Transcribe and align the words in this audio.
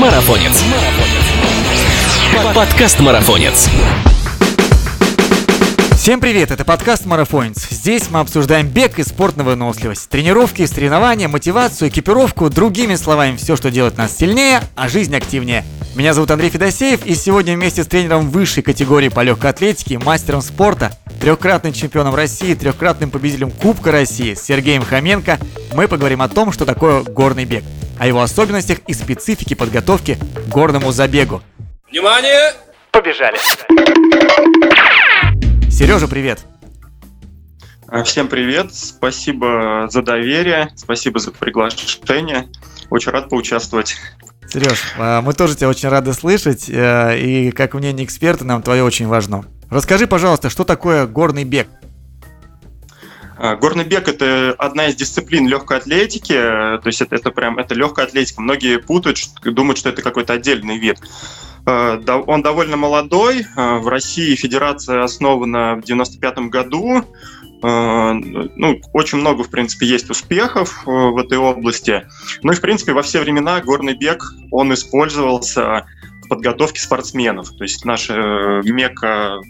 Марафонец. 0.00 0.64
Подкаст 2.54 3.00
Марафонец. 3.00 3.68
Всем 5.94 6.20
привет, 6.20 6.50
это 6.50 6.64
подкаст 6.64 7.04
Марафонец. 7.04 7.68
Здесь 7.68 8.04
мы 8.08 8.20
обсуждаем 8.20 8.66
бег 8.66 8.98
и 8.98 9.02
спорт 9.02 9.36
на 9.36 9.44
выносливость, 9.44 10.08
тренировки, 10.08 10.64
соревнования, 10.64 11.28
мотивацию, 11.28 11.90
экипировку, 11.90 12.48
другими 12.48 12.94
словами, 12.94 13.36
все, 13.36 13.56
что 13.56 13.70
делает 13.70 13.98
нас 13.98 14.16
сильнее, 14.16 14.62
а 14.74 14.88
жизнь 14.88 15.14
активнее. 15.14 15.66
Меня 15.94 16.14
зовут 16.14 16.30
Андрей 16.30 16.48
Федосеев, 16.48 17.04
и 17.04 17.14
сегодня 17.14 17.54
вместе 17.54 17.84
с 17.84 17.86
тренером 17.86 18.30
высшей 18.30 18.62
категории 18.62 19.10
по 19.10 19.20
легкой 19.20 19.50
атлетике, 19.50 19.98
мастером 19.98 20.40
спорта, 20.40 20.96
трехкратным 21.20 21.72
чемпионом 21.72 22.14
России, 22.14 22.54
трехкратным 22.54 23.10
победителем 23.10 23.50
Кубка 23.50 23.92
России 23.92 24.34
Сергеем 24.34 24.82
Хоменко 24.82 25.38
мы 25.74 25.86
поговорим 25.86 26.22
о 26.22 26.28
том, 26.28 26.50
что 26.50 26.64
такое 26.64 27.02
горный 27.02 27.44
бег, 27.44 27.62
о 27.98 28.06
его 28.06 28.22
особенностях 28.22 28.78
и 28.86 28.94
специфике 28.94 29.54
подготовки 29.54 30.16
к 30.16 30.48
горному 30.48 30.90
забегу. 30.92 31.42
Внимание! 31.90 32.54
Побежали! 32.90 33.38
Сережа, 35.70 36.08
привет! 36.08 36.40
А, 37.86 38.02
всем 38.04 38.28
привет, 38.28 38.74
спасибо 38.74 39.88
за 39.90 40.02
доверие, 40.02 40.70
спасибо 40.76 41.18
за 41.18 41.32
приглашение. 41.32 42.48
Очень 42.88 43.12
рад 43.12 43.28
поучаствовать. 43.28 43.96
Сереж, 44.48 44.82
а, 44.96 45.20
мы 45.20 45.34
тоже 45.34 45.56
тебя 45.56 45.68
очень 45.68 45.88
рады 45.88 46.12
слышать, 46.12 46.68
э, 46.68 47.18
и 47.18 47.50
как 47.50 47.74
мнение 47.74 48.04
эксперта 48.06 48.44
нам 48.44 48.62
твое 48.62 48.82
очень 48.82 49.06
важно. 49.06 49.44
Расскажи, 49.70 50.08
пожалуйста, 50.08 50.50
что 50.50 50.64
такое 50.64 51.06
горный 51.06 51.44
бег? 51.44 51.68
А, 53.38 53.54
горный 53.54 53.84
бег 53.84 54.08
это 54.08 54.54
одна 54.58 54.88
из 54.88 54.96
дисциплин 54.96 55.46
легкой 55.46 55.78
атлетики, 55.78 56.34
то 56.34 56.82
есть 56.84 57.00
это, 57.00 57.14
это 57.14 57.30
прям 57.30 57.58
это 57.58 57.74
легкая 57.74 58.06
атлетика. 58.06 58.42
Многие 58.42 58.78
путают, 58.78 59.18
думают, 59.44 59.78
что 59.78 59.88
это 59.88 60.02
какой-то 60.02 60.32
отдельный 60.32 60.76
вид. 60.76 60.98
А, 61.66 61.98
он 62.26 62.42
довольно 62.42 62.76
молодой. 62.76 63.46
В 63.54 63.86
России 63.88 64.34
федерация 64.34 65.04
основана 65.04 65.76
в 65.76 65.84
95 65.84 66.38
году. 66.50 67.04
Ну, 67.62 68.80
очень 68.94 69.18
много, 69.18 69.44
в 69.44 69.50
принципе, 69.50 69.86
есть 69.86 70.08
успехов 70.08 70.82
в 70.86 71.18
этой 71.18 71.36
области. 71.36 72.06
Ну 72.42 72.52
и, 72.52 72.54
в 72.54 72.60
принципе, 72.62 72.92
во 72.92 73.02
все 73.02 73.20
времена 73.20 73.60
горный 73.60 73.94
бег, 73.94 74.24
он 74.50 74.72
использовался 74.72 75.86
в 76.30 76.34
подготовке 76.34 76.80
спортсменов. 76.80 77.50
То 77.56 77.64
есть 77.64 77.84
наша 77.84 78.14
э, 78.14 78.62
мека 78.64 79.40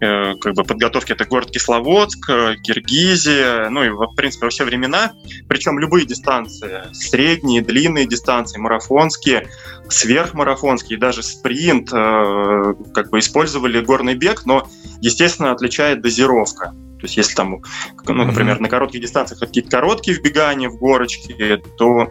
как 0.00 0.54
бы, 0.54 0.64
подготовки— 0.64 1.12
это 1.14 1.24
город 1.26 1.50
Кисловодск, 1.50 2.26
Киргизия, 2.62 3.68
ну 3.68 3.84
и, 3.84 3.90
в 3.90 4.14
принципе, 4.16 4.46
во 4.46 4.50
все 4.50 4.64
времена. 4.64 5.12
Причем 5.48 5.78
любые 5.78 6.06
дистанции, 6.06 6.82
средние, 6.92 7.62
длинные 7.62 8.06
дистанции, 8.06 8.58
марафонские, 8.58 9.48
сверхмарафонские, 9.88 10.98
даже 10.98 11.22
спринт, 11.22 11.90
как 11.90 13.10
бы 13.10 13.18
использовали 13.18 13.80
горный 13.80 14.14
бег, 14.14 14.46
но, 14.46 14.68
естественно, 15.00 15.52
отличает 15.52 16.00
дозировка. 16.00 16.74
То 17.00 17.06
есть 17.06 17.16
если 17.16 17.34
там, 17.34 17.60
ну, 18.06 18.24
например, 18.24 18.60
на 18.60 18.68
коротких 18.68 19.00
дистанциях 19.00 19.40
какие-то 19.40 19.70
короткие 19.70 20.16
вбегания 20.16 20.68
в 20.68 20.76
горочки, 20.76 21.60
то 21.76 22.08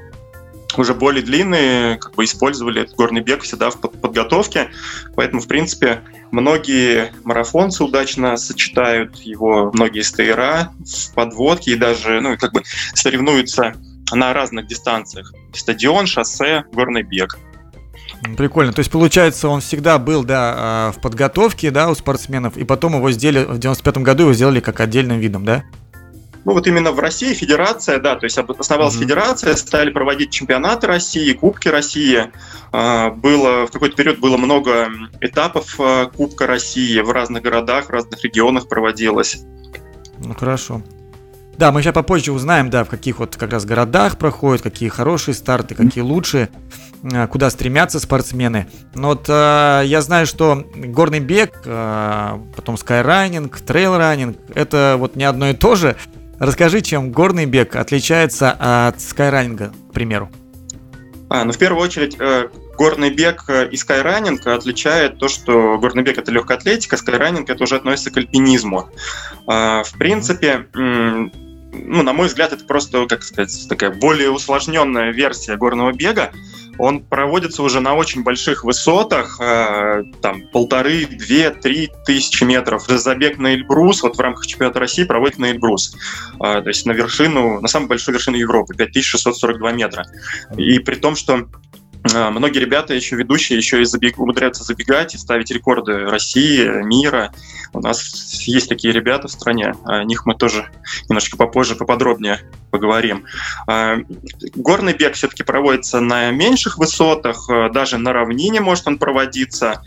уже 0.79 0.93
более 0.93 1.23
длинные 1.23 1.97
как 1.97 2.15
бы 2.15 2.23
использовали 2.23 2.81
этот 2.81 2.95
горный 2.95 3.21
бег 3.21 3.43
всегда 3.43 3.69
в 3.69 3.79
подготовке. 3.79 4.71
Поэтому, 5.15 5.41
в 5.41 5.47
принципе, 5.47 6.01
многие 6.31 7.11
марафонцы 7.23 7.83
удачно 7.83 8.37
сочетают 8.37 9.17
его, 9.17 9.71
многие 9.73 10.01
стейра 10.01 10.71
в 10.79 11.13
подводке 11.13 11.71
и 11.71 11.75
даже, 11.75 12.21
ну, 12.21 12.37
как 12.37 12.53
бы 12.53 12.63
соревнуются 12.93 13.75
на 14.11 14.33
разных 14.33 14.67
дистанциях. 14.67 15.33
Стадион, 15.53 16.05
шоссе, 16.07 16.65
горный 16.71 17.03
бег. 17.03 17.37
Прикольно. 18.37 18.71
То 18.71 18.79
есть, 18.79 18.91
получается, 18.91 19.47
он 19.47 19.61
всегда 19.61 19.97
был, 19.97 20.23
да, 20.23 20.53
а, 20.55 20.91
в 20.91 21.01
подготовке, 21.01 21.71
да, 21.71 21.89
у 21.89 21.95
спортсменов, 21.95 22.57
и 22.57 22.63
потом 22.63 22.95
его 22.95 23.09
сделали, 23.11 23.45
в 23.45 23.57
95-м 23.57 24.03
году 24.03 24.23
его 24.23 24.33
сделали 24.33 24.59
как 24.59 24.79
отдельным 24.79 25.19
видом, 25.19 25.43
да? 25.43 25.63
Ну 26.43 26.53
вот 26.53 26.65
именно 26.65 26.91
в 26.91 26.99
России 26.99 27.33
федерация, 27.33 27.99
да, 27.99 28.15
то 28.15 28.25
есть 28.25 28.37
основалась 28.37 28.95
mm-hmm. 28.95 28.99
федерация, 28.99 29.55
стали 29.55 29.91
проводить 29.91 30.31
чемпионаты 30.31 30.87
России, 30.87 31.33
Кубки 31.33 31.67
России. 31.67 32.31
А, 32.71 33.11
было 33.11 33.67
в 33.67 33.71
какой-то 33.71 33.95
период 33.95 34.19
было 34.19 34.37
много 34.37 34.89
этапов 35.19 35.79
а, 35.79 36.07
Кубка 36.07 36.47
России 36.47 36.99
в 36.99 37.11
разных 37.11 37.43
городах, 37.43 37.87
в 37.87 37.89
разных 37.91 38.23
регионах 38.23 38.67
проводилось. 38.67 39.43
Ну 40.17 40.33
хорошо. 40.33 40.81
Да, 41.57 41.71
мы 41.71 41.83
сейчас 41.83 41.93
попозже 41.93 42.31
узнаем, 42.31 42.71
да, 42.71 42.83
в 42.83 42.89
каких 42.89 43.19
вот 43.19 43.35
как 43.35 43.51
раз 43.51 43.65
городах 43.65 44.17
проходят, 44.17 44.63
какие 44.63 44.89
хорошие 44.89 45.35
старты, 45.35 45.75
какие 45.75 46.03
лучшие, 46.03 46.49
э, 47.03 47.27
куда 47.27 47.51
стремятся 47.51 47.99
спортсмены. 47.99 48.67
Но 48.95 49.09
вот 49.09 49.25
э, 49.27 49.83
я 49.85 50.01
знаю, 50.01 50.25
что 50.25 50.65
горный 50.73 51.19
бег, 51.19 51.61
э, 51.65 52.39
потом 52.55 52.77
скайранинг, 52.77 53.59
трейл-раннинг, 53.59 54.37
это 54.55 54.95
вот 54.97 55.15
не 55.15 55.23
одно 55.23 55.49
и 55.49 55.53
то 55.53 55.75
же. 55.75 55.95
Расскажи, 56.41 56.81
чем 56.81 57.11
горный 57.11 57.45
бег 57.45 57.75
отличается 57.75 58.51
от 58.51 58.99
скайранинга, 58.99 59.71
к 59.91 59.93
примеру. 59.93 60.31
А, 61.29 61.45
ну 61.45 61.51
в 61.51 61.57
первую 61.59 61.83
очередь 61.83 62.15
э, 62.17 62.49
горный 62.79 63.11
бег 63.11 63.45
и 63.69 63.77
скайранинг 63.77 64.47
отличает 64.47 65.19
то, 65.19 65.27
что 65.27 65.77
горный 65.77 66.01
бег 66.01 66.17
это 66.17 66.31
легкая 66.31 66.57
атлетика, 66.57 66.97
скайранинг 66.97 67.47
это 67.47 67.63
уже 67.63 67.75
относится 67.75 68.09
к 68.09 68.17
альпинизму. 68.17 68.89
А, 69.45 69.83
в 69.83 69.93
принципе, 69.99 70.65
ну, 70.73 72.01
на 72.01 72.11
мой 72.11 72.25
взгляд, 72.25 72.53
это 72.53 72.65
просто, 72.65 73.05
как 73.05 73.21
сказать, 73.21 73.67
такая 73.69 73.91
более 73.91 74.31
усложненная 74.31 75.11
версия 75.11 75.57
горного 75.57 75.91
бега. 75.91 76.31
Он 76.81 77.03
проводится 77.03 77.61
уже 77.61 77.79
на 77.79 77.93
очень 77.93 78.23
больших 78.23 78.63
высотах, 78.63 79.39
э, 79.39 80.03
там 80.19 80.47
полторы, 80.51 81.05
две, 81.05 81.51
три 81.51 81.91
тысячи 82.05 82.43
метров. 82.43 82.87
Забег 82.87 83.37
на 83.37 83.53
Эльбрус, 83.53 84.01
вот 84.01 84.17
в 84.17 84.19
рамках 84.19 84.47
чемпионата 84.47 84.79
России 84.79 85.03
проводит 85.03 85.37
на 85.37 85.51
Эльбрус. 85.51 85.95
Э, 86.43 86.61
то 86.61 86.67
есть 86.67 86.87
на 86.87 86.93
вершину, 86.93 87.61
на 87.61 87.67
самую 87.67 87.89
большую 87.89 88.15
вершину 88.15 88.37
Европы, 88.37 88.73
5642 88.73 89.71
метра. 89.73 90.07
И 90.57 90.79
при 90.79 90.95
том, 90.95 91.15
что 91.15 91.47
многие 92.13 92.59
ребята, 92.59 92.93
еще 92.93 93.15
ведущие, 93.15 93.57
еще 93.57 93.81
и 93.81 93.85
забег, 93.85 94.19
умудряются 94.19 94.63
забегать 94.63 95.15
и 95.15 95.17
ставить 95.17 95.51
рекорды 95.51 96.05
России, 96.05 96.83
мира. 96.83 97.33
У 97.73 97.79
нас 97.79 98.01
есть 98.47 98.69
такие 98.69 98.93
ребята 98.93 99.27
в 99.27 99.31
стране, 99.31 99.75
о 99.85 100.03
них 100.03 100.25
мы 100.25 100.35
тоже 100.35 100.69
немножко 101.07 101.37
попозже 101.37 101.75
поподробнее 101.75 102.39
поговорим. 102.69 103.25
А, 103.67 103.97
горный 104.55 104.93
бег 104.93 105.13
все-таки 105.13 105.43
проводится 105.43 105.99
на 105.99 106.31
меньших 106.31 106.77
высотах, 106.77 107.49
а, 107.49 107.69
даже 107.69 107.97
на 107.97 108.13
равнине 108.13 108.61
может 108.61 108.87
он 108.87 108.97
проводиться. 108.97 109.81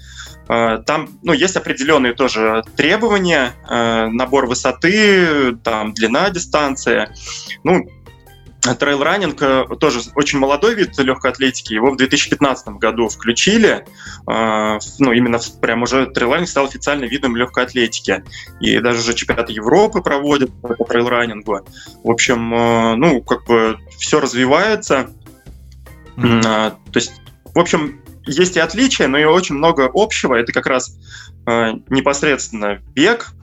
Там 0.46 1.08
ну, 1.22 1.32
есть 1.32 1.56
определенные 1.56 2.12
тоже 2.12 2.62
требования, 2.76 3.54
набор 3.66 4.44
высоты, 4.44 5.56
там, 5.64 5.94
длина 5.94 6.28
дистанции. 6.28 7.08
Ну, 7.62 7.88
трейл-раннинг 8.72 9.42
э, 9.42 9.76
тоже 9.78 10.00
очень 10.14 10.38
молодой 10.38 10.74
вид 10.74 10.98
легкой 10.98 11.32
атлетики. 11.32 11.74
Его 11.74 11.90
в 11.90 11.96
2015 11.96 12.68
году 12.68 13.08
включили. 13.08 13.84
Э, 14.26 14.78
ну, 14.98 15.12
именно 15.12 15.38
прям 15.60 15.82
уже 15.82 16.06
трейл-раннинг 16.06 16.46
стал 16.46 16.64
официальным 16.64 17.08
видом 17.08 17.36
легкой 17.36 17.64
атлетики. 17.64 18.24
И 18.60 18.78
даже 18.78 19.00
уже 19.00 19.14
чемпионаты 19.14 19.52
Европы 19.52 20.00
проводят 20.00 20.50
по 20.62 20.84
трейл-раннингу. 20.84 21.66
В 22.02 22.10
общем, 22.10 22.54
э, 22.54 22.94
ну, 22.96 23.20
как 23.22 23.44
бы 23.44 23.78
все 23.98 24.20
развивается. 24.20 25.10
Mm-hmm. 26.16 26.42
То 26.42 26.94
есть, 26.94 27.12
в 27.44 27.58
общем, 27.58 28.00
есть 28.24 28.56
и 28.56 28.60
отличия, 28.60 29.08
но 29.08 29.18
и 29.18 29.24
очень 29.24 29.56
много 29.56 29.90
общего. 29.92 30.36
Это 30.36 30.52
как 30.52 30.66
раз 30.66 30.96
непосредственно 31.44 32.80
бег, 32.94 33.34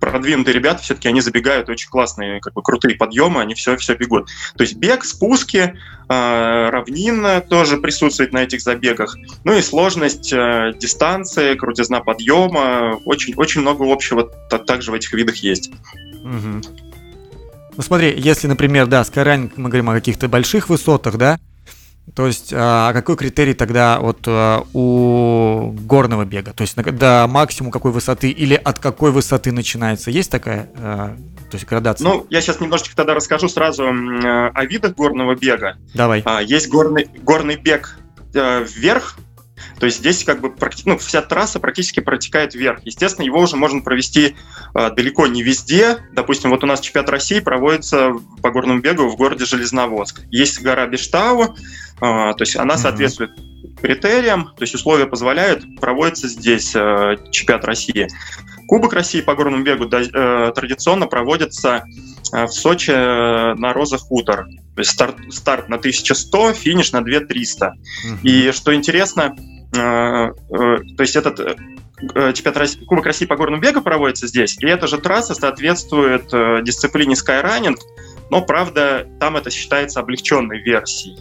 продвинутые 0.00 0.54
ребята 0.54 0.82
все-таки 0.82 1.08
они 1.08 1.20
забегают 1.20 1.68
очень 1.68 1.88
классные, 1.88 2.40
как 2.40 2.54
бы 2.54 2.62
крутые 2.62 2.96
подъемы, 2.96 3.40
они 3.40 3.54
все 3.54 3.76
все 3.76 3.94
бегут. 3.94 4.28
То 4.56 4.62
есть 4.62 4.76
бег, 4.76 5.04
спуски, 5.04 5.74
э, 6.08 6.68
равнина 6.70 7.40
тоже 7.40 7.76
присутствует 7.76 8.32
на 8.32 8.42
этих 8.42 8.62
забегах. 8.62 9.16
Ну 9.44 9.56
и 9.56 9.62
сложность 9.62 10.32
э, 10.32 10.72
дистанции, 10.78 11.54
крутизна 11.54 12.00
подъема, 12.00 12.98
очень 13.04 13.34
очень 13.36 13.60
много 13.60 13.90
общего 13.90 14.24
также 14.24 14.90
в 14.90 14.94
этих 14.94 15.12
видах 15.12 15.36
есть. 15.36 15.70
Угу. 16.24 16.62
Ну 17.76 17.82
смотри, 17.82 18.14
если, 18.16 18.46
например, 18.46 18.86
да, 18.86 19.04
скайранинг, 19.04 19.56
мы 19.56 19.68
говорим 19.68 19.90
о 19.90 19.94
каких-то 19.94 20.28
больших 20.28 20.68
высотах, 20.68 21.16
да, 21.16 21.38
то 22.14 22.26
есть, 22.26 22.52
а, 22.52 22.88
а 22.88 22.92
какой 22.92 23.16
критерий 23.16 23.54
тогда 23.54 24.00
вот 24.00 24.20
а, 24.26 24.64
у 24.72 25.72
горного 25.72 26.24
бега? 26.24 26.52
То 26.52 26.62
есть 26.62 26.76
до 26.76 27.26
максимум 27.28 27.70
какой 27.70 27.92
высоты 27.92 28.30
или 28.30 28.54
от 28.54 28.78
какой 28.78 29.12
высоты 29.12 29.52
начинается? 29.52 30.10
Есть 30.10 30.30
такая 30.30 30.70
а, 30.76 31.16
то 31.50 31.56
есть 31.56 31.66
градация? 31.66 32.04
Ну, 32.04 32.26
я 32.30 32.40
сейчас 32.40 32.60
немножечко 32.60 32.96
тогда 32.96 33.14
расскажу 33.14 33.48
сразу 33.48 33.84
о 33.84 34.64
видах 34.64 34.94
горного 34.94 35.34
бега. 35.34 35.76
Давай. 35.94 36.24
Есть 36.44 36.68
горный, 36.68 37.08
горный 37.22 37.56
бег 37.56 37.98
вверх, 38.32 39.16
То 39.78 39.86
есть 39.86 39.98
здесь 39.98 40.24
как 40.24 40.40
бы 40.40 40.54
ну, 40.84 40.98
вся 40.98 41.22
трасса 41.22 41.60
практически 41.60 42.00
протекает 42.00 42.54
вверх. 42.54 42.80
Естественно, 42.84 43.24
его 43.24 43.40
уже 43.40 43.56
можно 43.56 43.80
провести 43.80 44.36
э, 44.74 44.90
далеко 44.90 45.26
не 45.26 45.42
везде. 45.42 45.98
Допустим, 46.12 46.50
вот 46.50 46.64
у 46.64 46.66
нас 46.66 46.80
чемпионат 46.80 47.10
России 47.10 47.40
проводится 47.40 48.12
по 48.42 48.50
горному 48.50 48.80
бегу 48.80 49.08
в 49.08 49.16
городе 49.16 49.44
Железноводск. 49.44 50.22
Есть 50.30 50.62
гора 50.62 50.86
Бештау, 50.86 51.42
э, 51.44 51.54
то 52.00 52.36
есть 52.40 52.56
она 52.56 52.76
соответствует 52.76 53.32
критериям, 53.80 54.46
то 54.56 54.62
есть 54.62 54.74
условия 54.74 55.06
позволяют, 55.06 55.64
проводится 55.80 56.28
здесь 56.28 56.74
э, 56.74 57.16
чемпионат 57.30 57.64
России. 57.64 58.08
Кубок 58.68 58.92
России 58.92 59.20
по 59.20 59.34
горному 59.34 59.64
бегу 59.64 59.86
э, 59.86 60.52
традиционно 60.54 61.06
проводится 61.06 61.84
в 62.32 62.48
Сочи 62.48 62.90
э, 62.90 63.54
на 63.54 63.72
Роза 63.72 63.98
Хутор. 63.98 64.46
То 64.74 64.80
есть 64.80 64.90
старт, 64.92 65.16
старт 65.30 65.68
на 65.68 65.76
1100, 65.76 66.52
финиш 66.54 66.92
на 66.92 67.02
2300. 67.02 67.66
Угу. 67.66 68.18
И 68.22 68.52
что 68.52 68.74
интересно, 68.74 69.36
то 69.72 70.34
есть 70.98 71.14
этот 71.14 71.38
чемпионат 72.34 72.56
России, 72.56 72.84
Кубок 72.84 73.06
России 73.06 73.26
по 73.26 73.36
горному 73.36 73.62
бегу 73.62 73.82
проводится 73.82 74.26
здесь, 74.26 74.56
и 74.58 74.66
эта 74.66 74.88
же 74.88 74.98
трасса 74.98 75.34
соответствует 75.34 76.24
дисциплине 76.64 77.14
Skyrunning, 77.14 77.76
но, 78.30 78.42
правда, 78.42 79.06
там 79.20 79.36
это 79.36 79.50
считается 79.50 80.00
облегченной 80.00 80.60
версией. 80.60 81.18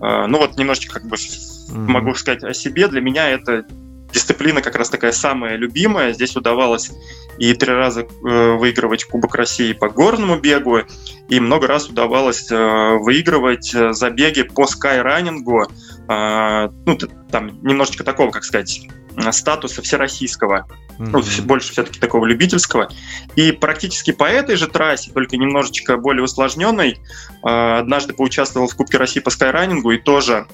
Ну 0.00 0.38
вот 0.38 0.56
немножечко 0.56 0.94
как 0.94 1.06
бы 1.08 1.16
mm-hmm. 1.16 1.86
могу 1.86 2.14
сказать 2.14 2.42
о 2.44 2.54
себе. 2.54 2.88
Для 2.88 3.00
меня 3.00 3.28
это 3.28 3.64
дисциплина 4.12 4.60
как 4.60 4.76
раз 4.76 4.90
такая 4.90 5.12
самая 5.12 5.56
любимая. 5.56 6.12
Здесь 6.12 6.36
удавалось 6.36 6.90
и 7.38 7.54
три 7.54 7.72
раза 7.72 8.02
э, 8.02 8.52
выигрывать 8.56 9.04
Кубок 9.04 9.34
России 9.34 9.72
по 9.72 9.88
горному 9.88 10.38
бегу, 10.38 10.80
и 11.28 11.40
много 11.40 11.66
раз 11.66 11.88
удавалось 11.88 12.50
э, 12.50 12.98
выигрывать 12.98 13.74
э, 13.74 13.92
забеги 13.92 14.42
по 14.42 14.66
скайранингу, 14.66 15.66
ну, 16.08 16.98
там 17.30 17.62
немножечко 17.62 18.04
такого, 18.04 18.30
как 18.30 18.44
сказать, 18.44 18.86
статуса 19.30 19.80
всероссийского, 19.82 20.66
mm-hmm. 20.98 21.08
ну, 21.10 21.22
больше 21.44 21.72
все-таки 21.72 22.00
такого 22.00 22.26
любительского. 22.26 22.90
И 23.36 23.52
практически 23.52 24.10
по 24.10 24.24
этой 24.24 24.56
же 24.56 24.66
трассе, 24.66 25.12
только 25.12 25.36
немножечко 25.36 25.96
более 25.96 26.24
усложненной, 26.24 26.98
однажды 27.42 28.12
поучаствовал 28.12 28.66
в 28.66 28.74
Кубке 28.74 28.98
России 28.98 29.20
по 29.20 29.30
скайранингу 29.30 29.92
и 29.92 29.98
тоже 29.98 30.46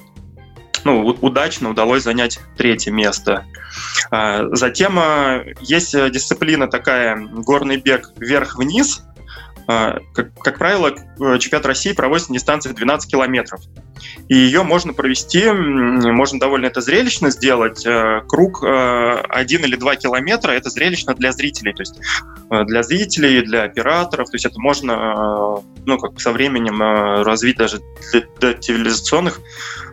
ну, 0.83 1.05
удачно 1.21 1.69
удалось 1.69 2.03
занять 2.03 2.39
третье 2.57 2.91
место. 2.91 3.45
А, 4.11 4.47
затем 4.55 4.97
а, 4.99 5.43
есть 5.61 5.91
дисциплина 6.11 6.67
такая 6.67 7.17
горный 7.17 7.77
бег 7.77 8.11
вверх-вниз. 8.17 9.03
А, 9.71 9.99
как, 10.15 10.33
как 10.33 10.57
правило, 10.57 10.91
чемпионат 11.37 11.67
России 11.67 11.93
проводится 11.93 12.31
на 12.31 12.39
дистанции 12.39 12.71
12 12.71 13.11
километров. 13.11 13.61
И 14.27 14.35
ее 14.35 14.63
можно 14.63 14.93
провести, 14.93 15.47
можно 15.51 16.39
довольно 16.39 16.65
это 16.65 16.81
зрелищно 16.81 17.29
сделать. 17.29 17.85
Круг 18.27 18.63
один 18.63 19.65
или 19.65 19.75
два 19.75 19.95
километра– 19.95 20.51
это 20.53 20.71
зрелищно 20.71 21.13
для 21.13 21.31
зрителей. 21.33 21.73
То 21.73 21.81
есть 21.81 21.99
для 22.49 22.81
зрителей, 22.81 23.41
для 23.43 23.63
операторов. 23.63 24.31
То 24.31 24.35
есть 24.35 24.45
это 24.47 24.59
можно 24.59 25.61
ну, 25.85 25.99
как 25.99 26.19
со 26.19 26.31
временем 26.31 26.81
развить 27.23 27.57
даже 27.57 27.79
для, 28.11 28.23
для 28.39 28.53
телевизионных 28.53 29.39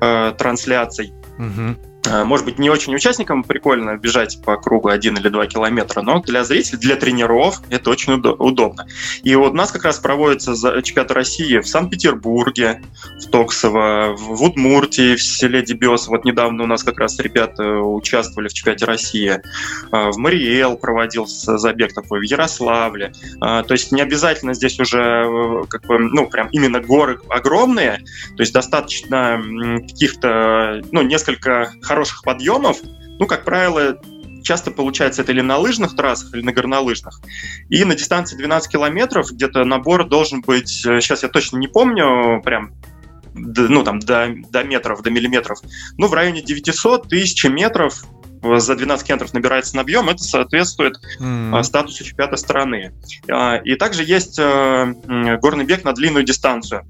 трансляций. 0.01 1.13
Угу. 1.39 1.96
Э, 2.07 2.25
может 2.25 2.45
быть, 2.45 2.59
не 2.59 2.71
очень 2.71 2.95
участникам 2.95 3.43
прикольно 3.43 3.97
бежать 3.97 4.41
по 4.45 4.57
кругу 4.57 4.89
один 4.89 5.17
или 5.17 5.29
два 5.29 5.47
километра, 5.47 6.03
но 6.03 6.21
для 6.21 6.45
зрителей, 6.45 6.79
для 6.79 6.97
тренеров 6.97 7.61
это 7.71 7.91
очень 7.91 8.15
удобно. 8.15 8.87
И 9.23 9.35
вот 9.35 9.53
у 9.53 9.57
нас 9.57 9.73
как 9.73 9.85
раз 9.85 9.99
проводится 9.99 10.55
чемпионат 10.83 11.11
России 11.11 11.59
в 11.59 11.67
Санкт-Петербурге, 11.67 12.83
в 13.21 13.31
Токсово, 13.31 14.15
в 14.17 14.43
Удмуртии, 14.43 15.17
в 15.17 15.23
селе 15.23 15.63
Дебес. 15.63 16.09
Вот 16.09 16.25
недавно 16.25 16.65
у 16.65 16.67
нас 16.67 16.83
как 16.83 16.99
раз 16.99 17.19
ребята 17.19 17.81
участвовали 17.81 18.49
в 18.49 18.53
чемпионате 18.53 18.85
России. 18.85 19.41
Э, 19.93 20.11
в 20.11 20.17
Мариэл 20.17 20.77
проводился 20.77 21.59
забег 21.59 21.93
такой, 21.93 22.21
в 22.21 22.23
Ярославле. 22.23 23.13
Э, 23.37 23.63
то 23.67 23.73
есть 23.73 23.93
не 23.93 24.01
обязательно 24.01 24.55
здесь 24.55 24.79
уже 24.79 25.65
как 25.69 25.87
бы, 25.87 25.99
ну, 25.99 26.29
прям 26.29 26.49
именно 26.53 26.81
горы 26.81 27.19
огромные, 27.29 27.99
то 28.37 28.43
есть 28.43 28.53
достаточно 28.53 29.43
каких-то, 29.87 30.83
ну, 30.93 31.03
несколько 31.03 31.73
хороших 31.83 31.96
подъемов, 32.23 32.79
ну, 33.19 33.27
как 33.27 33.45
правило, 33.45 33.99
часто 34.43 34.71
получается 34.71 35.23
это 35.23 35.33
или 35.33 35.41
на 35.41 35.59
лыжных 35.59 35.97
трассах, 35.97 36.35
или 36.35 36.43
на 36.43 36.53
горнолыжных. 36.53 37.21
И 37.69 37.85
на 37.85 37.95
дистанции 37.95 38.37
12 38.37 38.71
километров 38.71 39.31
где-то 39.33 39.65
набор 39.65 40.09
должен 40.09 40.41
быть, 40.41 40.69
сейчас 40.69 41.23
э, 41.23 41.27
я 41.27 41.33
точно 41.33 41.59
не 41.59 41.69
помню, 41.69 42.41
прям 42.43 42.73
ну, 43.35 43.85
там, 43.85 43.99
до, 44.01 44.35
до 44.51 44.65
метров, 44.65 45.03
до 45.03 45.11
миллиметров, 45.11 45.59
ну, 45.99 46.07
в 46.07 46.15
районе 46.15 46.41
900 46.41 47.09
тысяч 47.09 47.45
метров 47.45 48.05
за 48.43 48.77
12 48.77 49.07
километров 49.07 49.35
набирается 49.35 49.77
на 49.77 49.83
объем, 49.83 50.09
это 50.09 50.23
соответствует 50.23 50.95
mm. 51.21 51.63
статусу 51.65 52.05
чемпионата 52.05 52.37
страны. 52.37 52.93
А, 53.31 53.57
и 53.57 53.75
также 53.75 54.05
есть 54.05 54.39
э, 54.39 54.95
горный 55.41 55.65
бег 55.65 55.85
на 55.85 55.93
длинную 55.93 56.25
дистанцию 56.25 56.87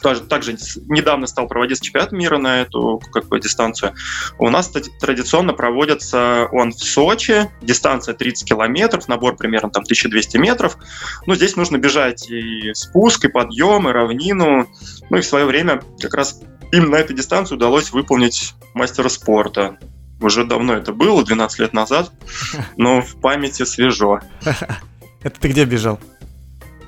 тоже, 0.00 0.22
также 0.22 0.56
недавно 0.88 1.26
стал 1.26 1.46
проводиться 1.46 1.84
чемпионат 1.84 2.12
мира 2.12 2.38
на 2.38 2.62
эту 2.62 3.00
как 3.12 3.26
бы, 3.28 3.40
дистанцию. 3.40 3.94
У 4.38 4.48
нас 4.50 4.70
традиционно 5.00 5.52
проводится 5.52 6.48
он 6.52 6.72
в 6.72 6.78
Сочи, 6.78 7.50
дистанция 7.62 8.14
30 8.14 8.48
километров, 8.48 9.08
набор 9.08 9.36
примерно 9.36 9.70
там 9.70 9.82
1200 9.82 10.36
метров. 10.38 10.78
Ну, 11.26 11.34
здесь 11.34 11.56
нужно 11.56 11.78
бежать 11.78 12.28
и 12.30 12.72
спуск, 12.74 13.24
и 13.24 13.28
подъем, 13.28 13.88
и 13.88 13.92
равнину. 13.92 14.68
Ну 15.10 15.16
и 15.16 15.20
в 15.20 15.26
свое 15.26 15.44
время 15.44 15.82
как 16.00 16.14
раз 16.14 16.40
им 16.72 16.90
на 16.90 16.96
этой 16.96 17.16
дистанции 17.16 17.54
удалось 17.54 17.92
выполнить 17.92 18.54
мастера 18.74 19.08
спорта. 19.08 19.78
Уже 20.20 20.44
давно 20.44 20.74
это 20.74 20.92
было, 20.92 21.24
12 21.24 21.58
лет 21.58 21.72
назад, 21.72 22.10
но 22.76 23.02
в 23.02 23.16
памяти 23.20 23.64
свежо. 23.64 24.20
Это 25.22 25.40
ты 25.40 25.48
где 25.48 25.64
бежал? 25.64 25.98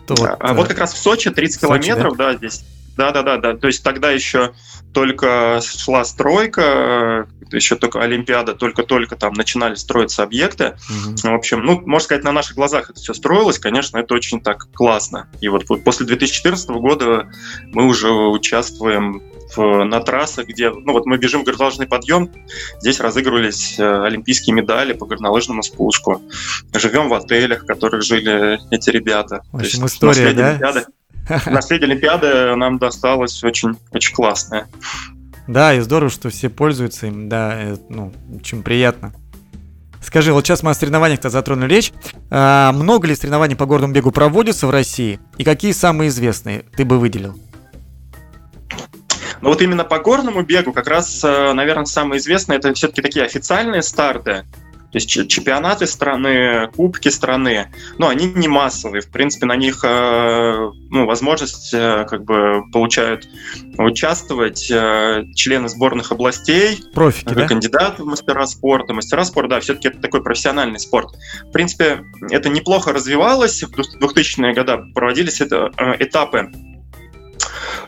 Вот, 0.09 0.37
а, 0.39 0.55
вот 0.55 0.67
э, 0.67 0.69
как 0.69 0.79
раз 0.79 0.93
в 0.93 0.99
Сочи 0.99 1.31
30 1.31 1.61
Сочи, 1.61 1.85
километров, 1.85 2.17
да? 2.17 2.33
да, 2.33 2.37
здесь 2.37 2.65
да, 2.97 3.11
да, 3.13 3.23
да, 3.23 3.37
да. 3.37 3.57
То 3.57 3.67
есть 3.67 3.83
тогда 3.83 4.11
еще 4.11 4.55
только 4.93 5.61
шла 5.63 6.05
стройка, 6.05 7.29
еще 7.53 7.77
только 7.77 8.01
Олимпиада, 8.01 8.55
только-только 8.55 9.17
там 9.17 9.35
начинали 9.35 9.75
строиться 9.75 10.23
объекты. 10.23 10.77
Угу. 10.89 11.17
В 11.31 11.35
общем, 11.35 11.63
ну, 11.63 11.81
можно 11.85 12.05
сказать, 12.05 12.25
на 12.25 12.33
наших 12.33 12.57
глазах 12.57 12.91
это 12.91 12.99
все 12.99 13.13
строилось, 13.13 13.59
конечно, 13.59 13.99
это 13.99 14.15
очень 14.15 14.41
так 14.41 14.69
классно. 14.73 15.29
И 15.41 15.49
вот 15.49 15.67
после 15.85 16.07
2014 16.07 16.71
года 16.71 17.29
мы 17.73 17.87
уже 17.87 18.11
участвуем 18.11 19.23
в, 19.55 19.85
на 19.85 20.01
трассах, 20.01 20.47
где, 20.47 20.71
ну 20.71 20.93
вот 20.93 21.07
мы 21.07 21.19
бежим 21.19 21.45
горнолыжный 21.45 21.87
подъем, 21.87 22.31
здесь 22.81 23.01
разыгрывались 23.01 23.79
э, 23.79 24.03
олимпийские 24.05 24.55
медали 24.55 24.93
по 24.93 25.07
горнолыжному 25.07 25.63
спуску. 25.63 26.23
Живем 26.75 27.09
в 27.09 27.15
отелях, 27.15 27.63
в 27.63 27.67
которых 27.67 28.03
жили 28.03 28.59
эти 28.75 28.91
ребята. 28.91 29.43
В 29.53 29.57
общем, 29.57 29.83
есть, 29.83 29.95
история, 29.95 30.33
да? 30.33 30.49
Олимпиады. 30.51 30.87
Наследие 31.46 31.88
Олимпиады 31.88 32.55
нам 32.56 32.78
досталось 32.78 33.43
очень, 33.43 33.76
очень 33.93 34.14
классное. 34.14 34.69
Да, 35.46 35.75
и 35.75 35.81
здорово, 35.81 36.11
что 36.11 36.28
все 36.28 36.49
пользуются 36.49 37.06
им, 37.06 37.28
да, 37.28 37.55
э, 37.55 37.76
ну, 37.88 38.12
очень 38.40 38.62
приятно. 38.62 39.12
Скажи, 40.02 40.33
вот 40.33 40.47
сейчас 40.47 40.62
мы 40.62 40.71
о 40.71 40.75
соревнованиях-то 40.75 41.30
затронули 41.30 41.75
речь. 41.75 41.92
А, 42.30 42.71
много 42.73 43.09
ли 43.09 43.16
соревнований 43.16 43.56
по 43.56 43.66
горному 43.66 43.92
бегу 43.92 44.12
проводится 44.12 44.66
в 44.66 44.71
России? 44.71 45.18
И 45.37 45.45
какие 45.45 45.73
самые 45.73 46.09
известные 46.09 46.64
ты 46.76 46.85
бы 46.85 46.99
выделил? 46.99 47.37
Ну 49.40 49.49
вот 49.50 49.61
именно 49.62 49.85
по 49.85 49.99
горному 49.99 50.42
бегу 50.42 50.73
как 50.73 50.87
раз, 50.87 51.23
э, 51.25 51.52
наверное, 51.52 51.85
самые 51.87 52.18
известные 52.18 52.59
это 52.59 52.73
все-таки 52.75 53.02
такие 53.02 53.25
официальные 53.25 53.83
старты. 53.83 54.45
То 54.97 54.99
есть 54.99 55.29
чемпионаты 55.29 55.87
страны, 55.87 56.71
кубки 56.75 57.11
страны, 57.11 57.71
ну, 57.99 58.09
они 58.09 58.33
не 58.35 58.49
массовые. 58.49 59.03
В 59.03 59.11
принципе, 59.11 59.45
на 59.45 59.55
них 59.55 59.85
э, 59.85 60.71
ну, 60.88 61.05
возможность 61.05 61.75
э, 61.75 62.07
как 62.09 62.25
бы 62.25 62.62
получают 62.73 63.29
участвовать 63.76 64.71
э, 64.71 65.25
члены 65.35 65.69
сборных 65.69 66.12
областей, 66.12 66.83
Профики, 66.95 67.35
да? 67.35 67.47
кандидаты 67.47 68.05
в 68.05 68.07
мастера 68.07 68.47
спорта. 68.47 68.95
Мастера 68.95 69.25
спорта, 69.25 69.57
да, 69.57 69.61
все-таки 69.61 69.88
это 69.88 70.00
такой 70.00 70.23
профессиональный 70.23 70.81
спорт. 70.81 71.11
В 71.43 71.53
принципе, 71.53 72.03
это 72.31 72.49
неплохо 72.49 72.95
развивалось. 72.95 73.65
В 73.65 73.79
2000-е 74.03 74.55
годы 74.55 74.79
проводились 74.95 75.43
это, 75.43 75.73
этапы 75.99 76.50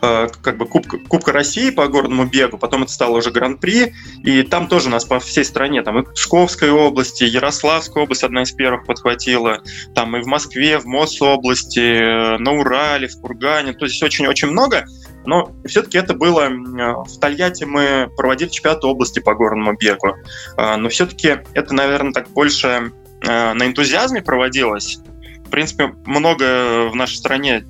как 0.01 0.57
бы 0.57 0.67
Кубка, 0.67 0.99
Кубка 0.99 1.33
России 1.33 1.71
по 1.71 1.89
горному 1.89 2.27
бегу, 2.27 2.59
потом 2.59 2.83
это 2.83 2.93
стало 2.93 3.19
уже 3.19 3.31
Гран-при, 3.31 3.95
и 4.23 4.43
там 4.43 4.69
тоже 4.69 4.89
нас 4.89 5.05
по 5.05 5.19
всей 5.21 5.45
стране, 5.45 5.83
там 5.83 5.99
и 5.99 6.05
в 6.05 6.13
Псковской 6.13 6.71
области, 6.71 7.25
Ярославская 7.25 8.05
область 8.05 8.25
одна 8.25 8.43
из 8.43 8.53
первых 8.53 8.87
подхватила, 8.87 9.63
там 9.95 10.17
и 10.17 10.23
в 10.23 10.27
Москве, 10.27 10.79
в 10.79 10.87
Мособласти, 10.87 11.81
э, 11.81 12.39
на 12.39 12.53
Урале, 12.53 13.09
в 13.09 13.21
Кургане, 13.21 13.73
то 13.73 13.85
есть 13.85 14.03
очень-очень 14.03 14.49
много, 14.49 14.85
но 15.25 15.53
все-таки 15.67 15.99
это 15.99 16.15
было 16.15 16.49
в 16.49 17.19
Тольятти 17.21 17.65
мы 17.65 18.09
проводили 18.17 18.49
чемпионат 18.49 18.85
области 18.85 19.21
по 19.21 19.35
горному 19.35 19.77
бегу, 19.77 20.15
э, 20.57 20.77
но 20.77 20.89
все-таки 20.89 21.39
это, 21.55 21.75
наверное, 21.75 22.13
так 22.13 22.29
больше 22.31 22.93
на 23.21 23.67
энтузиазме 23.67 24.23
проводилось. 24.23 25.01
В 25.45 25.51
принципе, 25.51 25.93
много 26.07 26.89
в 26.89 26.95
нашей 26.95 27.17
стране 27.17 27.65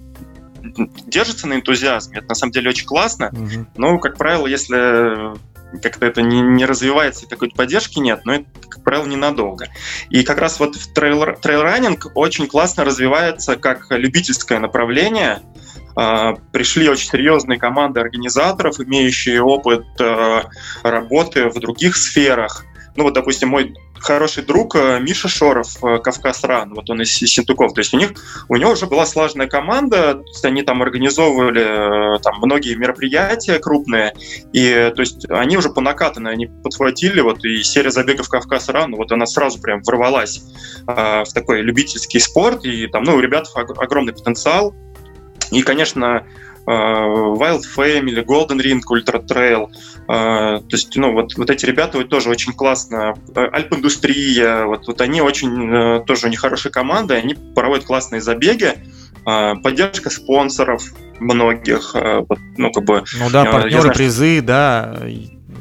держится 1.07 1.47
на 1.47 1.55
энтузиазме. 1.55 2.19
Это 2.19 2.29
на 2.29 2.35
самом 2.35 2.53
деле 2.53 2.71
очень 2.71 2.87
классно. 2.87 3.31
Угу. 3.33 3.67
Но, 3.77 3.99
как 3.99 4.17
правило, 4.17 4.47
если 4.47 5.37
как-то 5.83 6.07
это 6.07 6.23
не, 6.23 6.41
не 6.41 6.65
развивается, 6.65 7.27
какой-то 7.29 7.55
поддержки 7.55 7.99
нет, 7.99 8.21
но 8.25 8.37
это, 8.37 8.47
как 8.69 8.83
правило, 8.83 9.07
ненадолго. 9.07 9.69
И 10.09 10.23
как 10.23 10.39
раз 10.39 10.59
вот 10.61 10.77
в 10.77 10.93
трейл, 10.93 11.23
трейл-раннинг 11.43 12.13
очень 12.15 12.47
классно 12.47 12.85
развивается 12.85 13.57
как 13.57 13.87
любительское 13.91 14.59
направление, 14.59 15.43
а, 15.95 16.37
пришли 16.53 16.89
очень 16.89 17.11
серьезные 17.11 17.59
команды 17.59 18.01
организаторов, 18.01 18.81
имеющие 18.81 19.43
опыт 19.43 19.85
э, 19.99 20.43
работы 20.85 21.49
в 21.49 21.59
других 21.59 21.97
сферах. 21.97 22.65
Ну 22.99 23.05
вот, 23.05 23.15
допустим, 23.15 23.51
мой 23.51 23.77
хороший 24.01 24.43
друг 24.43 24.75
э, 24.75 24.99
Миша 24.99 25.29
Шоров, 25.29 25.77
э, 25.85 26.01
Кавказ 26.01 26.43
Ран, 26.43 26.75
вот 26.75 26.91
он 26.91 27.01
из 27.01 27.13
Синтуков. 27.13 27.73
То 27.73 27.81
есть 27.81 27.95
у 27.95 27.97
них 27.97 28.11
у 28.49 28.57
него 28.57 28.73
уже 28.73 28.87
была 28.87 29.07
слаженная 29.07 29.47
команда, 29.47 30.15
то 30.15 30.25
есть 30.27 30.45
они 30.45 30.63
там 30.63 30.83
организовывали 30.83 32.17
э, 32.17 32.19
там 32.19 32.39
многие 32.43 32.75
мероприятия 32.75 33.61
крупные, 33.61 34.15
и 34.53 34.93
то 34.97 35.01
есть 35.01 35.31
они 35.31 35.57
уже 35.57 35.71
по 35.71 35.81
накатанной, 35.81 36.33
они 36.33 36.47
подхватили 36.47 37.21
вот 37.21 37.45
и 37.45 37.63
серия 37.63 37.93
забегов 37.93 38.29
Кавказ 38.29 38.69
Ран, 38.69 38.97
вот 38.97 39.13
она 39.13 39.27
сразу 39.27 39.61
прям 39.61 39.81
ворвалась 39.85 40.43
э, 40.89 41.23
в 41.23 41.33
такой 41.33 41.63
любительский 41.63 42.19
спорт, 42.19 42.65
и 42.65 42.89
там, 42.89 43.05
ну, 43.05 43.15
у 43.15 43.21
ребят 43.21 43.47
огромный 43.55 44.13
потенциал, 44.13 44.75
и, 45.53 45.63
конечно, 45.63 46.27
Wild 46.69 47.63
Family, 47.77 48.25
Golden 48.25 48.61
Ring, 48.61 48.81
Ultra 48.91 49.25
Trail. 49.27 49.69
То 50.07 50.63
есть, 50.71 50.97
ну, 50.97 51.13
вот, 51.13 51.37
вот 51.37 51.51
эти 51.51 51.67
ребята 51.67 51.99
вот, 51.99 52.09
тоже 52.09 52.31
очень 52.31 52.53
классно. 52.53 53.15
Альп-индустрия, 53.35 54.65
вот, 54.65 54.87
вот 54.87 55.01
они 55.01 55.21
очень, 55.21 55.71
э, 55.71 56.01
тоже 56.07 56.27
у 56.27 56.31
них 56.31 56.41
хорошая 56.41 56.73
команда, 56.73 57.15
они 57.15 57.35
проводят 57.35 57.87
классные 57.87 58.21
забеги. 58.21 58.75
Поддержка 59.25 60.09
спонсоров 60.09 60.83
многих. 61.21 61.93
Э, 61.95 62.25
вот, 62.29 62.39
ну, 62.57 62.73
как 62.73 62.85
бы, 62.85 63.05
ну 63.19 63.31
да, 63.31 63.45
партнеры, 63.45 63.83
знаю, 63.83 63.97
призы, 63.97 64.41
да. 64.41 64.99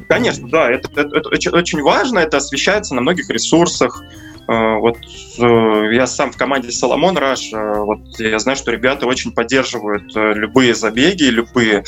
Конечно, 0.08 0.48
да, 0.48 0.72
это, 0.72 0.90
это, 0.96 1.30
это 1.30 1.58
очень 1.58 1.82
важно, 1.82 2.20
это 2.20 2.38
освещается 2.38 2.96
на 2.96 3.02
многих 3.02 3.30
ресурсах. 3.30 4.02
Э, 4.48 4.78
вот 4.78 4.98
э, 5.38 5.94
я 5.94 6.08
сам 6.08 6.32
в 6.32 6.38
команде 6.38 6.72
Соломон 6.72 7.18
Раш, 7.18 7.52
э, 7.52 7.80
вот 7.80 8.00
я 8.20 8.40
знаю, 8.40 8.58
что 8.58 8.72
ребята 8.72 9.06
очень 9.06 9.32
поддерживают 9.32 10.16
любые 10.16 10.74
забеги, 10.74 11.24
любые 11.24 11.84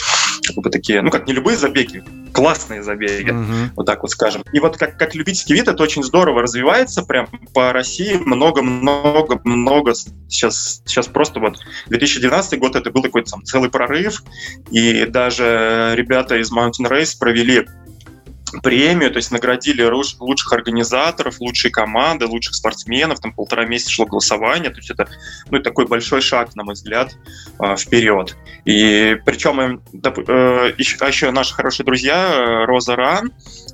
как 0.46 0.56
бы 0.58 0.70
такие, 0.70 1.02
ну 1.02 1.10
как 1.10 1.26
не 1.28 1.34
любые 1.34 1.58
забеги, 1.58 2.04
классные 2.34 2.84
забеги, 2.84 3.30
uh-huh. 3.30 3.70
вот 3.76 3.86
так 3.86 4.02
вот 4.02 4.12
скажем. 4.12 4.44
И 4.52 4.60
вот 4.60 4.78
как, 4.78 4.98
как 4.98 5.16
любительский 5.16 5.54
вид 5.54 5.68
это 5.68 5.82
очень 5.82 6.04
здорово 6.04 6.42
развивается, 6.42 7.04
прям 7.04 7.28
по 7.54 7.72
России 7.72 8.16
много-много-много 8.16 9.94
сейчас, 10.28 10.82
сейчас 10.86 11.08
просто 11.08 11.40
вот 11.40 11.60
2012 11.88 12.60
год 12.60 12.76
это 12.76 12.92
был 12.92 13.02
такой 13.02 13.24
там 13.24 13.44
целый 13.44 13.70
прорыв, 13.70 14.24
и 14.72 15.06
даже 15.06 15.94
ребята 15.96 16.38
из 16.38 16.52
Mountain 16.52 16.90
Race 16.90 17.18
провели 17.18 17.68
премию, 18.62 19.12
то 19.12 19.18
есть 19.18 19.32
наградили 19.32 19.84
лучших 20.20 20.54
организаторов, 20.54 21.40
лучшие 21.40 21.72
команды, 21.72 22.26
лучших 22.26 22.56
спортсменов, 22.56 23.20
там 23.20 23.34
полтора 23.34 23.66
месяца 23.66 23.92
шло 23.92 24.06
голосование, 24.06 24.70
то 24.70 24.78
есть 24.78 24.90
это 24.90 25.08
ну, 25.50 25.60
такой 25.60 25.88
большой 25.88 26.22
шаг, 26.22 26.56
на 26.56 26.64
мой 26.64 26.74
взгляд, 26.74 27.16
а, 27.58 27.76
вперед. 27.76 28.36
И 28.66 29.18
причем 29.26 29.82
э, 29.94 30.74
еще, 30.78 31.28
а 31.28 31.32
наши 31.32 31.54
хорошие 31.54 31.86
друзья 31.86 32.34
э, 32.34 32.66
Роза 32.66 32.96
Ран, 32.96 33.32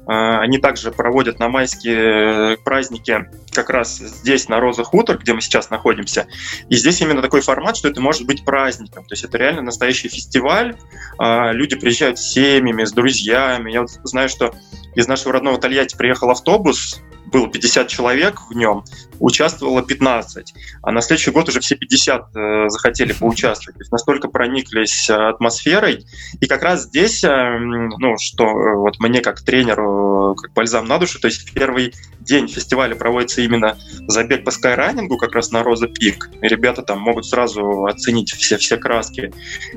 они 0.07 0.59
также 0.59 0.91
проводят 0.91 1.39
на 1.39 1.49
майские 1.49 2.57
праздники 2.57 3.27
как 3.51 3.71
раз 3.71 3.97
здесь, 3.97 4.47
на 4.49 4.59
Роза 4.59 4.83
Хутор, 4.83 5.17
где 5.17 5.33
мы 5.33 5.41
сейчас 5.41 5.71
находимся. 5.71 6.27
И 6.69 6.75
здесь 6.75 7.01
именно 7.01 7.23
такой 7.23 7.41
формат, 7.41 7.77
что 7.77 7.87
это 7.87 8.01
может 8.01 8.27
быть 8.27 8.45
праздником. 8.45 9.05
То 9.05 9.13
есть 9.13 9.23
это 9.23 9.37
реально 9.39 9.63
настоящий 9.63 10.09
фестиваль. 10.09 10.75
Люди 11.19 11.75
приезжают 11.75 12.19
с 12.19 12.33
семьями, 12.33 12.83
с 12.83 12.91
друзьями. 12.91 13.71
Я 13.71 13.81
вот 13.81 13.91
знаю, 14.03 14.29
что 14.29 14.53
из 14.95 15.07
нашего 15.07 15.33
родного 15.33 15.57
Тольятти 15.57 15.95
приехал 15.95 16.29
автобус 16.31 17.01
было 17.35 17.49
50 17.49 17.89
человек 17.89 18.39
в 18.49 18.55
нем, 18.55 18.85
участвовало 19.19 19.83
15, 19.83 20.53
а 20.81 20.91
на 20.93 21.01
следующий 21.01 21.31
год 21.31 21.49
уже 21.49 21.59
все 21.59 21.75
50 21.75 22.21
э, 22.33 22.69
захотели 22.69 23.11
поучаствовать. 23.11 23.75
То 23.75 23.81
есть 23.81 23.91
настолько 23.91 24.29
прониклись 24.29 25.09
э, 25.09 25.13
атмосферой. 25.13 26.05
И 26.39 26.47
как 26.47 26.63
раз 26.63 26.83
здесь, 26.83 27.25
э, 27.25 27.57
ну, 27.59 28.15
что 28.17 28.45
э, 28.45 28.75
вот 28.77 28.99
мне 28.99 29.19
как 29.19 29.41
тренеру, 29.41 30.35
как 30.41 30.53
бальзам 30.53 30.85
на 30.85 30.97
душу, 30.97 31.19
то 31.19 31.27
есть 31.27 31.51
первый 31.53 31.93
день 32.21 32.47
фестиваля 32.47 32.95
проводится 32.95 33.41
именно 33.41 33.77
забег 34.07 34.45
по 34.45 34.51
скайранингу, 34.51 35.17
как 35.17 35.33
раз 35.33 35.51
на 35.51 35.61
Роза 35.61 35.87
Пик. 35.87 36.29
И 36.41 36.47
ребята 36.47 36.81
там 36.83 36.99
могут 36.99 37.25
сразу 37.25 37.85
оценить 37.85 38.31
все, 38.31 38.57
все 38.57 38.77
краски. 38.77 39.33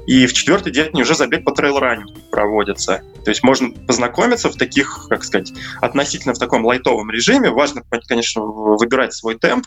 И 0.06 0.26
в 0.26 0.32
четвертый 0.32 0.72
день 0.72 0.90
уже 1.00 1.14
забег 1.14 1.44
по 1.44 1.50
трейл-раннингу 1.50 2.18
проводится. 2.30 3.02
То 3.24 3.30
есть 3.30 3.42
можно 3.42 3.70
познакомиться 3.70 4.48
в 4.48 4.56
таких, 4.56 5.06
как 5.08 5.24
сказать, 5.24 5.52
относительно 5.80 6.34
в 6.34 6.38
таком 6.38 6.64
лайтовом 6.64 7.10
режиме. 7.10 7.47
Важно, 7.50 7.82
конечно, 8.06 8.42
выбирать 8.42 9.14
свой 9.14 9.36
темп 9.36 9.66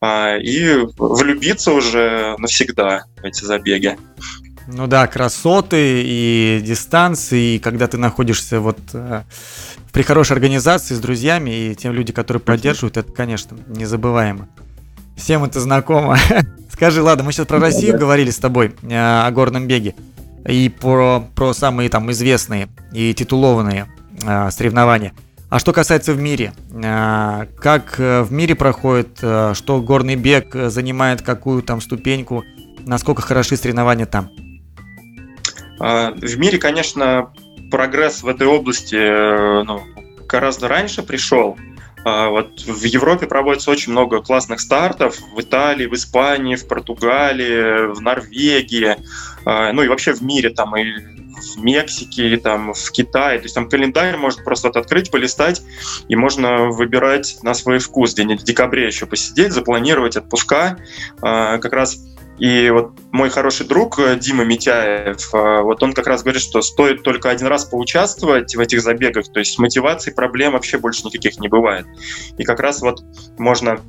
а, 0.00 0.36
и 0.36 0.86
влюбиться 0.96 1.72
уже 1.72 2.34
навсегда 2.38 3.04
в 3.20 3.24
эти 3.24 3.44
забеги. 3.44 3.96
Ну 4.66 4.86
да, 4.86 5.06
красоты 5.06 6.02
и 6.04 6.62
дистанции, 6.64 7.56
и 7.56 7.58
когда 7.58 7.88
ты 7.88 7.96
находишься 7.96 8.60
вот 8.60 8.78
э, 8.92 9.22
при 9.92 10.02
хорошей 10.02 10.34
организации 10.34 10.94
с 10.94 11.00
друзьями 11.00 11.50
и 11.50 11.74
тем 11.74 11.92
люди, 11.92 12.12
которые 12.12 12.40
поддерживают, 12.40 12.96
это, 12.96 13.10
конечно, 13.12 13.56
незабываемо. 13.66 14.48
Всем 15.16 15.44
это 15.44 15.60
знакомо. 15.60 16.18
Скажи, 16.72 17.02
ладно, 17.02 17.24
мы 17.24 17.32
сейчас 17.32 17.46
про 17.46 17.58
Россию 17.58 17.98
говорили 17.98 18.30
с 18.30 18.38
тобой 18.38 18.74
э, 18.82 18.96
о 18.96 19.30
горном 19.32 19.66
беге 19.66 19.94
и 20.46 20.68
про, 20.68 21.26
про 21.34 21.52
самые 21.52 21.88
там 21.88 22.10
известные 22.12 22.68
и 22.92 23.12
титулованные 23.12 23.86
э, 24.22 24.50
соревнования. 24.50 25.12
А 25.50 25.58
что 25.58 25.72
касается 25.72 26.12
в 26.12 26.20
мире, 26.20 26.52
э, 26.72 27.46
как 27.58 27.98
э, 27.98 28.22
в 28.22 28.32
мире 28.32 28.54
проходит, 28.54 29.18
э, 29.20 29.52
что 29.54 29.82
горный 29.82 30.14
бег 30.14 30.54
занимает 30.54 31.22
какую 31.22 31.64
там 31.64 31.80
ступеньку, 31.80 32.44
насколько 32.86 33.20
хороши 33.20 33.56
соревнования 33.56 34.06
там? 34.06 34.30
А, 35.80 36.12
в 36.12 36.38
мире, 36.38 36.58
конечно, 36.58 37.32
прогресс 37.68 38.22
в 38.22 38.28
этой 38.28 38.46
области 38.46 39.64
ну, 39.64 39.82
гораздо 40.28 40.68
раньше 40.68 41.02
пришел. 41.02 41.56
А, 42.04 42.28
вот 42.28 42.60
в 42.60 42.84
Европе 42.84 43.26
проводится 43.26 43.72
очень 43.72 43.90
много 43.90 44.22
классных 44.22 44.60
стартов, 44.60 45.18
в 45.34 45.40
Италии, 45.40 45.86
в 45.86 45.94
Испании, 45.94 46.54
в 46.54 46.68
Португалии, 46.68 47.92
в 47.92 48.00
Норвегии, 48.00 48.96
а, 49.44 49.72
ну 49.72 49.82
и 49.82 49.88
вообще 49.88 50.12
в 50.12 50.22
мире, 50.22 50.50
там 50.50 50.76
и 50.76 51.19
в 51.40 51.62
Мексике, 51.62 52.34
и 52.34 52.36
там 52.36 52.72
в 52.72 52.90
Китае. 52.92 53.38
То 53.38 53.44
есть 53.44 53.54
там 53.54 53.68
календарь 53.68 54.16
можно 54.16 54.42
просто 54.42 54.68
открыть, 54.68 55.10
полистать, 55.10 55.62
и 56.08 56.16
можно 56.16 56.70
выбирать 56.70 57.38
на 57.42 57.54
свой 57.54 57.78
вкус. 57.78 58.14
Где-нибудь 58.14 58.42
в 58.42 58.44
декабре 58.44 58.86
еще 58.86 59.06
посидеть, 59.06 59.52
запланировать 59.52 60.16
отпуска. 60.16 60.78
А, 61.22 61.58
как 61.58 61.72
раз 61.72 61.98
и 62.40 62.70
вот 62.70 62.92
мой 63.12 63.28
хороший 63.28 63.66
друг 63.66 63.98
э, 63.98 64.18
Дима 64.18 64.44
Митяев, 64.44 65.34
э, 65.34 65.60
вот 65.60 65.82
он 65.82 65.92
как 65.92 66.06
раз 66.06 66.22
говорит, 66.22 66.40
что 66.40 66.62
стоит 66.62 67.02
только 67.02 67.28
один 67.28 67.46
раз 67.48 67.66
поучаствовать 67.66 68.54
в 68.54 68.60
этих 68.60 68.80
забегах, 68.80 69.30
то 69.30 69.40
есть 69.40 69.58
мотивации 69.58 70.10
проблем 70.10 70.52
вообще 70.52 70.78
больше 70.78 71.04
никаких 71.04 71.38
не 71.38 71.48
бывает. 71.48 71.84
И 72.38 72.44
как 72.44 72.60
раз 72.60 72.80
вот 72.80 73.00
можно 73.36 73.80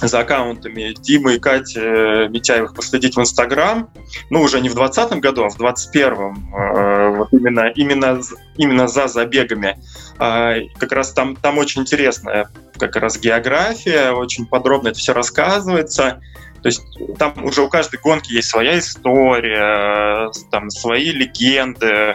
за 0.00 0.20
аккаунтами 0.20 0.94
Димы 1.00 1.36
и 1.36 1.38
Кати 1.38 1.78
э, 1.78 2.28
Митяевых 2.28 2.74
последить 2.74 3.16
в 3.16 3.20
Инстаграм, 3.20 3.90
ну, 4.30 4.42
уже 4.42 4.60
не 4.60 4.68
в 4.68 4.74
2020 4.74 5.20
году, 5.20 5.44
а 5.44 5.48
в 5.50 5.56
2021, 5.56 7.16
вот 7.16 7.32
именно, 7.32 7.68
именно, 7.74 8.20
именно 8.56 8.88
за 8.88 9.08
забегами. 9.08 9.78
А, 10.18 10.54
как 10.78 10.92
раз 10.92 11.12
там, 11.12 11.36
там 11.36 11.58
очень 11.58 11.82
интересная 11.82 12.48
как 12.78 12.96
раз 12.96 13.18
география, 13.18 14.12
очень 14.12 14.46
подробно 14.46 14.88
это 14.88 14.98
все 14.98 15.12
рассказывается. 15.12 16.20
То 16.62 16.68
есть 16.68 16.82
там 17.18 17.44
уже 17.44 17.62
у 17.62 17.68
каждой 17.68 18.00
гонки 18.00 18.32
есть 18.32 18.48
своя 18.48 18.78
история, 18.78 20.30
там 20.50 20.70
свои 20.70 21.10
легенды, 21.10 22.14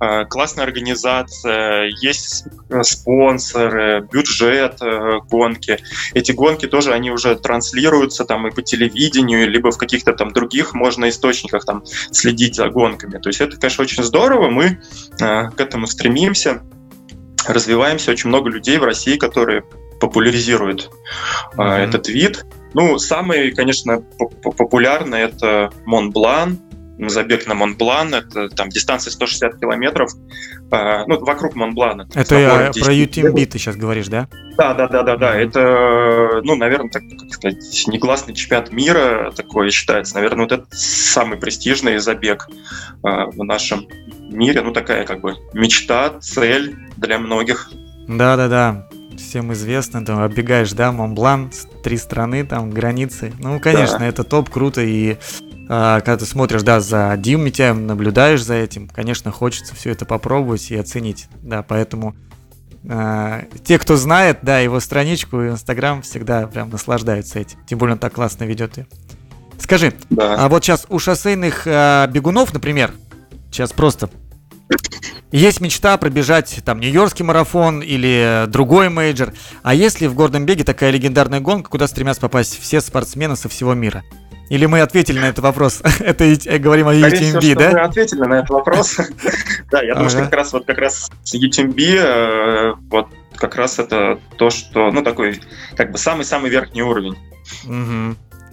э, 0.00 0.24
классная 0.26 0.64
организация, 0.64 1.90
есть 2.00 2.44
спонсоры, 2.82 4.06
бюджет 4.10 4.82
э, 4.82 5.20
гонки. 5.30 5.78
Эти 6.12 6.32
гонки 6.32 6.66
тоже, 6.66 6.92
они 6.92 7.10
уже 7.10 7.36
транслируются 7.36 8.24
там 8.24 8.46
и 8.48 8.50
по 8.50 8.62
телевидению, 8.62 9.48
либо 9.48 9.70
в 9.70 9.78
каких-то 9.78 10.12
там 10.12 10.32
других 10.32 10.74
можно 10.74 11.08
источниках 11.08 11.64
там 11.64 11.84
следить 12.10 12.56
за 12.56 12.68
гонками. 12.68 13.18
То 13.18 13.28
есть 13.28 13.40
это, 13.40 13.56
конечно, 13.56 13.82
очень 13.82 14.02
здорово, 14.02 14.48
мы 14.48 14.80
э, 15.20 15.50
к 15.50 15.60
этому 15.60 15.86
стремимся, 15.86 16.62
развиваемся, 17.46 18.10
очень 18.10 18.28
много 18.28 18.50
людей 18.50 18.78
в 18.78 18.84
России, 18.84 19.16
которые 19.16 19.64
популяризируют 20.00 20.90
mm-hmm. 21.56 21.88
этот 21.88 22.08
вид. 22.08 22.44
Ну, 22.74 22.98
самый, 22.98 23.52
конечно, 23.52 24.00
популярный 24.58 25.20
это 25.20 25.70
Монблан, 25.86 26.58
забег 26.98 27.46
на 27.46 27.54
Монблан, 27.54 28.14
это 28.14 28.48
там 28.48 28.68
дистанция 28.68 29.10
160 29.10 29.58
километров, 29.58 30.12
э, 30.70 31.04
ну, 31.06 31.18
вокруг 31.24 31.54
Монблана. 31.54 32.08
Это 32.14 32.36
я 32.36 32.72
про 32.72 32.92
UTMB 32.92 33.46
ты 33.46 33.58
сейчас 33.58 33.76
говоришь, 33.76 34.08
да? 34.08 34.28
Да, 34.56 34.74
да, 34.74 34.86
да, 34.86 35.02
да, 35.02 35.16
да. 35.16 35.34
Это, 35.34 36.40
ну, 36.44 36.54
наверное, 36.54 36.90
так 36.90 37.02
как 37.02 37.32
сказать, 37.32 37.84
негласный 37.88 38.34
чемпионат 38.34 38.72
мира 38.72 39.32
такой 39.34 39.70
считается. 39.70 40.14
Наверное, 40.14 40.44
вот 40.44 40.52
это 40.52 40.66
самый 40.70 41.38
престижный 41.38 41.98
забег 41.98 42.48
э, 42.48 42.98
в 43.02 43.42
нашем 43.44 43.86
мире. 44.20 44.62
Ну, 44.62 44.72
такая 44.72 45.04
как 45.04 45.20
бы 45.20 45.34
мечта, 45.52 46.10
цель 46.20 46.76
для 46.96 47.18
многих. 47.18 47.70
Да-да-да, 48.06 48.88
всем 49.34 49.52
известно, 49.52 50.06
там 50.06 50.20
оббегаешь, 50.20 50.72
да, 50.74 50.92
Монблан, 50.92 51.50
три 51.82 51.96
страны, 51.96 52.46
там, 52.46 52.70
границы. 52.70 53.32
Ну, 53.40 53.58
конечно, 53.58 53.98
да. 53.98 54.06
это 54.06 54.22
топ, 54.22 54.48
круто, 54.48 54.80
и 54.80 55.16
а, 55.68 55.98
когда 56.02 56.18
ты 56.18 56.24
смотришь, 56.24 56.62
да, 56.62 56.78
за 56.78 57.12
Дим 57.18 57.44
Митяем, 57.44 57.84
наблюдаешь 57.84 58.44
за 58.44 58.54
этим, 58.54 58.86
конечно, 58.86 59.32
хочется 59.32 59.74
все 59.74 59.90
это 59.90 60.06
попробовать 60.06 60.70
и 60.70 60.76
оценить, 60.76 61.26
да, 61.42 61.64
поэтому 61.64 62.14
а, 62.88 63.42
те, 63.64 63.80
кто 63.80 63.96
знает, 63.96 64.38
да, 64.42 64.60
его 64.60 64.78
страничку 64.78 65.42
и 65.42 65.48
Инстаграм 65.48 66.02
всегда 66.02 66.46
прям 66.46 66.70
наслаждаются 66.70 67.40
этим, 67.40 67.58
тем 67.66 67.80
более 67.80 67.94
он 67.94 67.98
так 67.98 68.12
классно 68.12 68.44
ведет 68.44 68.76
ее. 68.76 68.86
Скажи, 69.58 69.94
да. 70.10 70.36
а 70.44 70.48
вот 70.48 70.62
сейчас 70.62 70.86
у 70.90 71.00
шоссейных 71.00 71.64
а, 71.66 72.06
бегунов, 72.06 72.54
например, 72.54 72.94
сейчас 73.50 73.72
просто 73.72 74.08
есть 75.30 75.60
мечта 75.60 75.96
пробежать 75.96 76.60
там 76.64 76.80
Нью-Йоркский 76.80 77.24
марафон 77.24 77.80
или 77.80 78.44
другой 78.48 78.88
мейджор. 78.88 79.32
А 79.62 79.74
если 79.74 80.06
в 80.06 80.14
горном 80.14 80.46
беге 80.46 80.64
такая 80.64 80.90
легендарная 80.90 81.40
гонка, 81.40 81.70
куда 81.70 81.86
стремятся 81.86 82.20
попасть 82.20 82.60
все 82.60 82.80
спортсмены 82.80 83.36
со 83.36 83.48
всего 83.48 83.74
мира? 83.74 84.04
Или 84.50 84.66
мы 84.66 84.80
ответили 84.80 85.18
на 85.18 85.26
этот 85.26 85.42
вопрос? 85.42 85.82
Это 86.00 86.24
говорим 86.58 86.88
о 86.88 86.94
UTMB, 86.94 87.54
да? 87.54 87.70
Мы 87.72 87.80
ответили 87.80 88.20
на 88.20 88.34
этот 88.34 88.50
вопрос. 88.50 88.98
Да, 89.70 89.82
я 89.82 89.94
думаю, 89.94 90.10
что 90.10 90.20
как 90.20 90.34
раз 90.34 90.52
вот 90.52 90.66
как 90.66 90.78
раз 90.78 91.10
UTMB 91.34 91.80
э, 91.80 92.74
вот 92.90 93.08
как 93.34 93.56
раз 93.56 93.80
это 93.80 94.20
то, 94.36 94.50
что, 94.50 94.92
ну, 94.92 95.02
такой, 95.02 95.40
как 95.76 95.90
бы 95.90 95.98
самый-самый 95.98 96.50
верхний 96.50 96.82
уровень. 96.82 97.16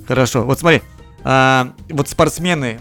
Хорошо. 0.08 0.44
Вот 0.44 0.60
смотри, 0.60 0.82
а, 1.24 1.74
вот 1.90 2.10
спортсмены, 2.10 2.80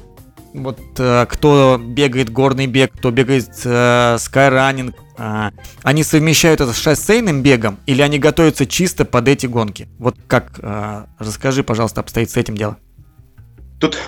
вот 0.55 0.81
э, 0.99 1.27
кто 1.29 1.81
бегает 1.83 2.31
горный 2.31 2.67
бег, 2.67 2.93
кто 2.93 3.11
бегает 3.11 3.51
э, 3.65 4.17
скайранинг, 4.19 4.95
э, 5.19 5.51
они 5.83 6.03
совмещают 6.03 6.61
это 6.61 6.73
с 6.73 6.79
шоссейным 6.79 7.43
бегом 7.43 7.79
или 7.87 8.03
они 8.03 8.19
готовятся 8.19 8.67
чисто 8.67 9.05
под 9.05 9.29
эти 9.29 9.47
гонки? 9.47 9.89
Вот 9.99 10.17
как, 10.27 10.59
э, 10.63 11.05
расскажи, 11.19 11.63
пожалуйста, 11.63 12.01
обстоит 12.01 12.31
с 12.31 12.37
этим 12.37 12.57
дело. 12.57 12.77
Тут 13.79 13.99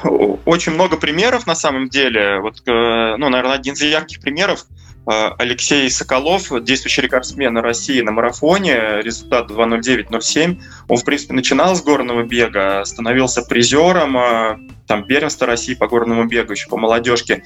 очень 0.44 0.72
много 0.72 0.96
примеров 0.96 1.46
на 1.46 1.54
самом 1.54 1.88
деле. 1.88 2.40
Вот, 2.40 2.62
э, 2.66 3.16
ну, 3.16 3.28
наверное, 3.28 3.54
один 3.54 3.74
из 3.74 3.82
ярких 3.82 4.20
примеров 4.20 4.66
Алексей 5.04 5.90
Соколов, 5.90 6.52
действующий 6.62 7.02
рекордсмен 7.02 7.58
России 7.58 8.00
на 8.00 8.12
марафоне, 8.12 9.02
результат 9.02 9.50
2.09.07. 9.50 10.60
Он, 10.88 10.96
в 10.96 11.04
принципе, 11.04 11.34
начинал 11.34 11.74
с 11.74 11.82
горного 11.82 12.22
бега, 12.22 12.84
становился 12.84 13.42
призером 13.42 14.16
э, 14.16 14.58
там, 14.86 15.04
первенства 15.04 15.46
России 15.46 15.74
по 15.74 15.88
горному 15.88 16.26
бегу, 16.26 16.52
еще 16.52 16.68
по 16.68 16.76
молодежке. 16.76 17.42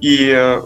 И 0.00 0.58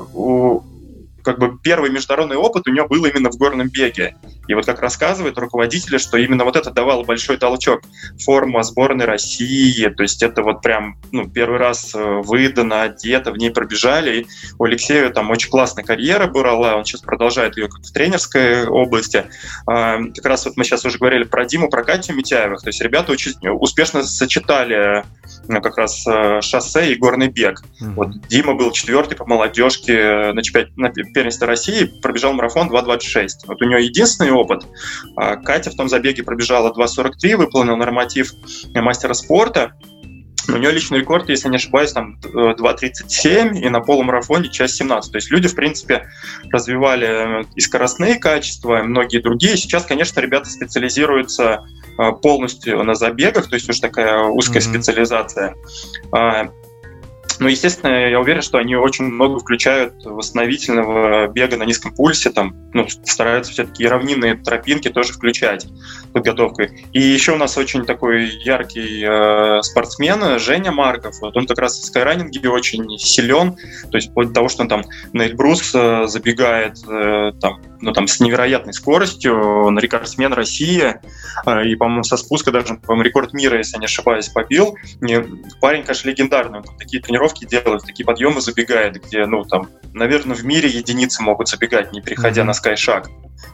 как 1.26 1.40
бы 1.40 1.58
первый 1.58 1.90
международный 1.90 2.36
опыт 2.36 2.68
у 2.68 2.70
него 2.70 2.86
был 2.86 3.04
именно 3.04 3.30
в 3.32 3.36
горном 3.36 3.68
беге. 3.68 4.14
И 4.46 4.54
вот 4.54 4.64
как 4.64 4.80
рассказывают 4.80 5.36
руководители, 5.38 5.98
что 5.98 6.16
именно 6.16 6.44
вот 6.44 6.54
это 6.54 6.70
давало 6.70 7.02
большой 7.02 7.36
толчок. 7.36 7.80
Форма 8.24 8.62
сборной 8.62 9.06
России, 9.06 9.88
то 9.88 10.04
есть 10.04 10.22
это 10.22 10.42
вот 10.42 10.62
прям 10.62 10.98
ну, 11.10 11.28
первый 11.28 11.58
раз 11.58 11.96
э, 11.96 12.22
выдано, 12.22 12.82
одето, 12.82 13.32
в 13.32 13.38
ней 13.38 13.50
пробежали. 13.50 14.20
И 14.20 14.26
у 14.56 14.64
Алексея 14.64 15.10
там 15.10 15.28
очень 15.30 15.50
классная 15.50 15.82
карьера 15.82 16.28
была, 16.28 16.76
он 16.76 16.84
сейчас 16.84 17.00
продолжает 17.00 17.56
ее 17.56 17.66
как 17.66 17.80
в 17.80 17.92
тренерской 17.92 18.64
области. 18.68 19.24
А, 19.66 19.98
как 20.14 20.24
раз 20.26 20.44
вот 20.44 20.56
мы 20.56 20.62
сейчас 20.62 20.84
уже 20.84 20.98
говорили 20.98 21.24
про 21.24 21.44
Диму, 21.44 21.68
про 21.68 21.82
Катю 21.82 22.14
Митяевых, 22.14 22.62
то 22.62 22.68
есть 22.68 22.80
ребята 22.80 23.10
очень 23.10 23.32
успешно 23.42 24.04
сочетали 24.04 25.04
ну, 25.48 25.60
как 25.60 25.76
раз 25.76 26.06
э, 26.06 26.40
шоссе 26.40 26.92
и 26.92 26.96
горный 26.96 27.28
бег. 27.28 27.62
Mm-hmm. 27.62 27.94
Вот 27.94 28.20
Дима 28.28 28.54
был 28.54 28.70
четвертый 28.72 29.16
по 29.16 29.26
молодежке 29.26 30.32
на, 30.32 30.42
чемпионате, 30.42 30.72
на 30.76 30.92
первенстве 31.16 31.46
России, 31.46 31.84
пробежал 31.84 32.34
марафон 32.34 32.68
2.26. 32.70 33.28
Вот 33.46 33.62
у 33.62 33.64
него 33.64 33.78
единственный 33.78 34.32
опыт. 34.32 34.66
А 35.16 35.36
Катя 35.36 35.70
в 35.70 35.74
том 35.74 35.88
забеге 35.88 36.22
пробежала 36.22 36.74
2.43, 36.74 37.36
выполнил 37.36 37.76
норматив 37.76 38.32
мастера 38.74 39.14
спорта. 39.14 39.72
У 40.48 40.58
нее 40.58 40.70
личный 40.70 41.00
рекорд, 41.00 41.28
если 41.30 41.48
не 41.48 41.56
ошибаюсь, 41.56 41.92
там 41.92 42.20
2.37 42.22 43.58
и 43.58 43.68
на 43.70 43.80
полумарафоне 43.80 44.50
час 44.50 44.76
17. 44.76 45.10
То 45.10 45.16
есть 45.16 45.30
люди, 45.30 45.48
в 45.48 45.54
принципе, 45.54 46.06
развивали 46.52 47.46
и 47.56 47.60
скоростные 47.60 48.16
качества, 48.16 48.80
и 48.80 48.82
многие 48.82 49.18
другие. 49.18 49.56
Сейчас, 49.56 49.86
конечно, 49.86 50.20
ребята 50.20 50.50
специализируются 50.50 51.64
а, 51.98 52.12
полностью 52.12 52.84
на 52.84 52.94
забегах, 52.94 53.48
то 53.48 53.56
есть 53.56 53.68
уж 53.70 53.80
такая 53.80 54.22
узкая 54.24 54.60
mm-hmm. 54.60 54.70
специализация. 54.70 55.54
Ну, 57.38 57.48
естественно, 57.48 58.08
я 58.08 58.18
уверен, 58.18 58.40
что 58.40 58.58
они 58.58 58.76
очень 58.76 59.04
много 59.04 59.38
включают 59.38 60.04
восстановительного 60.04 61.28
бега 61.28 61.56
на 61.56 61.64
низком 61.64 61.94
пульсе, 61.94 62.30
там, 62.30 62.54
ну, 62.72 62.86
стараются 62.88 63.52
все-таки 63.52 63.86
равнинные 63.86 64.36
тропинки 64.36 64.88
тоже 64.88 65.12
включать 65.12 65.66
подготовкой. 66.12 66.86
И 66.92 67.00
еще 67.00 67.32
у 67.32 67.36
нас 67.36 67.58
очень 67.58 67.84
такой 67.84 68.26
яркий 68.42 69.04
э, 69.06 69.62
спортсмен 69.62 70.38
Женя 70.38 70.72
Марков. 70.72 71.16
Вот 71.20 71.36
он 71.36 71.46
как 71.46 71.58
раз 71.58 71.78
в 71.78 71.84
скайранинге 71.84 72.48
очень 72.48 72.98
силен, 72.98 73.56
то 73.90 73.96
есть 73.96 74.10
вплоть 74.10 74.28
до 74.28 74.34
того, 74.34 74.48
что 74.48 74.62
он 74.62 74.68
там 74.68 74.84
на 75.12 75.26
Эльбрус 75.26 75.72
э, 75.74 76.06
забегает 76.06 76.78
э, 76.88 77.32
там, 77.40 77.60
ну, 77.82 77.92
там, 77.92 78.08
с 78.08 78.18
невероятной 78.18 78.72
скоростью, 78.72 79.64
он 79.64 79.78
рекордсмен 79.78 80.32
России, 80.32 80.94
э, 81.44 81.66
и, 81.66 81.76
по-моему, 81.76 82.02
со 82.02 82.16
спуска 82.16 82.50
даже, 82.50 82.76
по-моему, 82.76 83.02
рекорд 83.02 83.34
мира, 83.34 83.58
если 83.58 83.78
не 83.78 83.84
ошибаюсь, 83.84 84.28
побил. 84.28 84.76
И 85.06 85.22
парень, 85.60 85.82
конечно, 85.82 86.08
легендарный, 86.08 86.60
он 86.60 86.64
такие 86.78 87.02
тренировки 87.02 87.15
делает, 87.46 87.82
такие 87.84 88.04
подъемы 88.04 88.40
забегает, 88.40 89.02
где, 89.04 89.26
ну, 89.26 89.44
там, 89.44 89.68
наверное, 89.92 90.36
в 90.36 90.44
мире 90.44 90.68
единицы 90.68 91.22
могут 91.22 91.48
забегать, 91.48 91.92
не 91.92 92.00
переходя 92.00 92.42
mm-hmm. 92.42 92.46
на 92.46 92.54
скайшаг. 92.54 93.08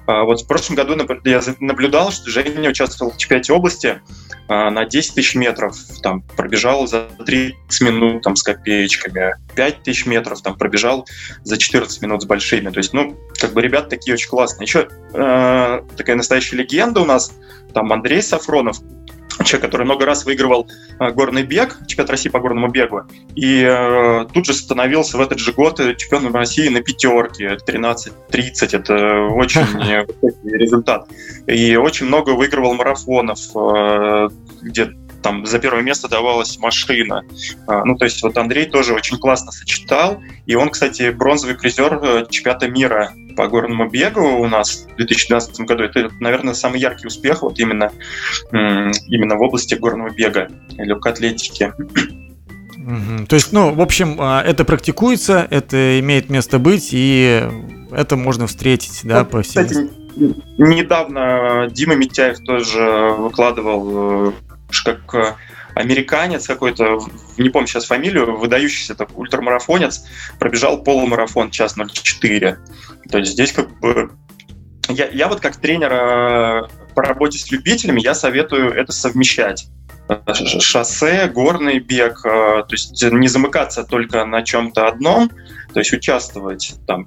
А 0.07 0.25
вот 0.25 0.43
в 0.43 0.47
прошлом 0.47 0.77
году 0.77 0.97
я 1.25 1.41
наблюдал, 1.61 2.11
что 2.11 2.31
Женя 2.31 2.71
участвовал 2.71 3.13
в 3.13 3.17
чемпионате 3.17 3.53
области 3.53 4.01
а, 4.49 4.71
на 4.71 4.85
10 4.85 5.15
тысяч 5.15 5.35
метров, 5.35 5.77
там, 6.03 6.23
пробежал 6.23 6.87
за 6.87 7.09
30 7.25 7.81
минут 7.83 8.23
там, 8.23 8.37
с 8.37 8.43
копеечками, 8.43 9.35
5 9.55 9.83
тысяч 9.83 10.07
метров 10.07 10.43
там, 10.43 10.57
пробежал 10.57 11.07
за 11.45 11.57
14 11.57 12.03
минут 12.03 12.23
с 12.23 12.27
большими. 12.27 12.71
То 12.71 12.79
есть, 12.79 12.93
ну, 12.93 13.17
как 13.41 13.53
бы 13.53 13.63
ребята 13.63 13.91
такие 13.91 14.15
очень 14.15 14.29
классные. 14.29 14.67
Еще 14.67 14.89
э, 15.15 15.83
такая 15.97 16.17
настоящая 16.17 16.57
легенда 16.57 17.01
у 17.01 17.05
нас, 17.05 17.33
там 17.73 17.93
Андрей 17.93 18.23
Сафронов, 18.23 18.79
человек, 19.45 19.63
который 19.63 19.85
много 19.85 20.07
раз 20.07 20.25
выигрывал 20.25 20.69
э, 20.99 21.11
горный 21.11 21.43
бег, 21.43 21.79
чемпионат 21.87 22.11
России 22.11 22.29
по 22.29 22.41
горному 22.41 22.69
бегу, 22.69 23.03
и 23.35 23.63
э, 23.63 24.27
тут 24.33 24.47
же 24.47 24.55
становился 24.55 25.19
в 25.19 25.21
этот 25.21 25.39
же 25.39 25.53
год 25.53 25.79
чемпионом 25.97 26.35
России 26.35 26.69
на 26.69 26.81
пятерке, 26.81 27.59
13-30, 27.67 28.11
это 28.73 29.27
очень 29.35 29.63
высокий 30.07 30.57
результат. 30.57 31.09
И 31.47 31.77
очень 31.77 32.07
много 32.07 32.31
выигрывал 32.31 32.75
марафонов, 32.75 33.41
э, 33.55 34.29
где 34.63 34.93
там 35.23 35.47
за 35.47 35.59
первое 35.59 35.83
место 35.83 36.09
давалась 36.09 36.59
машина. 36.59 37.23
Ну, 37.69 37.97
то 37.97 38.05
есть 38.05 38.23
вот 38.23 38.37
Андрей 38.37 38.67
тоже 38.67 38.93
очень 38.93 39.19
классно 39.19 39.53
сочетал, 39.53 40.21
и 40.47 40.55
он, 40.55 40.71
кстати, 40.71 41.11
бронзовый 41.11 41.55
призер 41.55 41.99
э, 42.03 42.27
чемпионата 42.29 42.69
мира 42.69 43.13
по 43.35 43.49
горному 43.49 43.89
бегу 43.89 44.21
у 44.21 44.47
нас 44.49 44.87
в 44.93 44.97
2012 44.97 45.61
году. 45.61 45.85
Это, 45.85 46.11
наверное, 46.21 46.55
самый 46.55 46.81
яркий 46.81 47.07
успех 47.07 47.43
вот 47.43 47.59
именно, 47.59 47.91
именно 48.51 49.37
в 49.37 49.43
области 49.43 49.75
горного 49.75 50.11
бега 50.11 50.49
и 50.71 50.83
легкоатлетики. 50.83 51.73
Угу. 52.83 53.27
То 53.27 53.37
есть, 53.37 53.53
ну, 53.53 53.73
в 53.73 53.81
общем, 53.81 54.17
а, 54.19 54.43
это 54.43 54.65
практикуется, 54.65 55.47
это 55.51 56.01
имеет 56.01 56.31
место 56.31 56.59
быть, 56.59 56.89
и 56.93 57.49
это 57.93 58.17
можно 58.17 58.47
встретить, 58.47 59.01
да, 59.05 59.21
ну, 59.21 59.27
по 59.27 59.43
всей... 59.43 59.65
Кстати, 59.65 59.91
недавно 60.59 61.69
Дима 61.71 61.95
Митяев 61.95 62.39
тоже 62.41 63.15
выкладывал 63.19 64.31
э, 64.31 64.33
как 64.85 65.15
э, 65.15 65.35
американец 65.75 66.47
какой-то, 66.47 66.99
не 67.39 67.51
помню 67.51 67.67
сейчас 67.67 67.87
фамилию, 67.87 68.37
выдающийся 68.37 68.95
так, 68.95 69.17
ультрамарафонец, 69.17 70.05
пробежал 70.39 70.83
полумарафон 70.83 71.51
час 71.51 71.75
04. 71.77 72.59
То 73.11 73.19
есть 73.19 73.33
здесь 73.33 73.53
как 73.53 73.79
бы... 73.81 74.11
Я, 74.89 75.09
я 75.09 75.29
вот 75.29 75.41
как 75.41 75.57
тренер 75.57 75.93
э, 75.93 76.63
по 76.95 77.03
работе 77.03 77.39
с 77.39 77.51
любителями, 77.51 78.01
я 78.01 78.15
советую 78.15 78.73
это 78.73 78.93
совмещать 78.93 79.69
шоссе, 80.61 81.29
горный 81.29 81.79
бег, 81.79 82.21
э, 82.25 82.29
то 82.29 82.67
есть 82.71 83.03
не 83.03 83.29
замыкаться 83.29 83.85
только 83.85 84.25
на 84.25 84.43
чем-то 84.43 84.89
одном, 84.89 85.31
то 85.73 85.79
есть 85.81 85.93
участвовать 85.93 86.75
там 86.87 87.07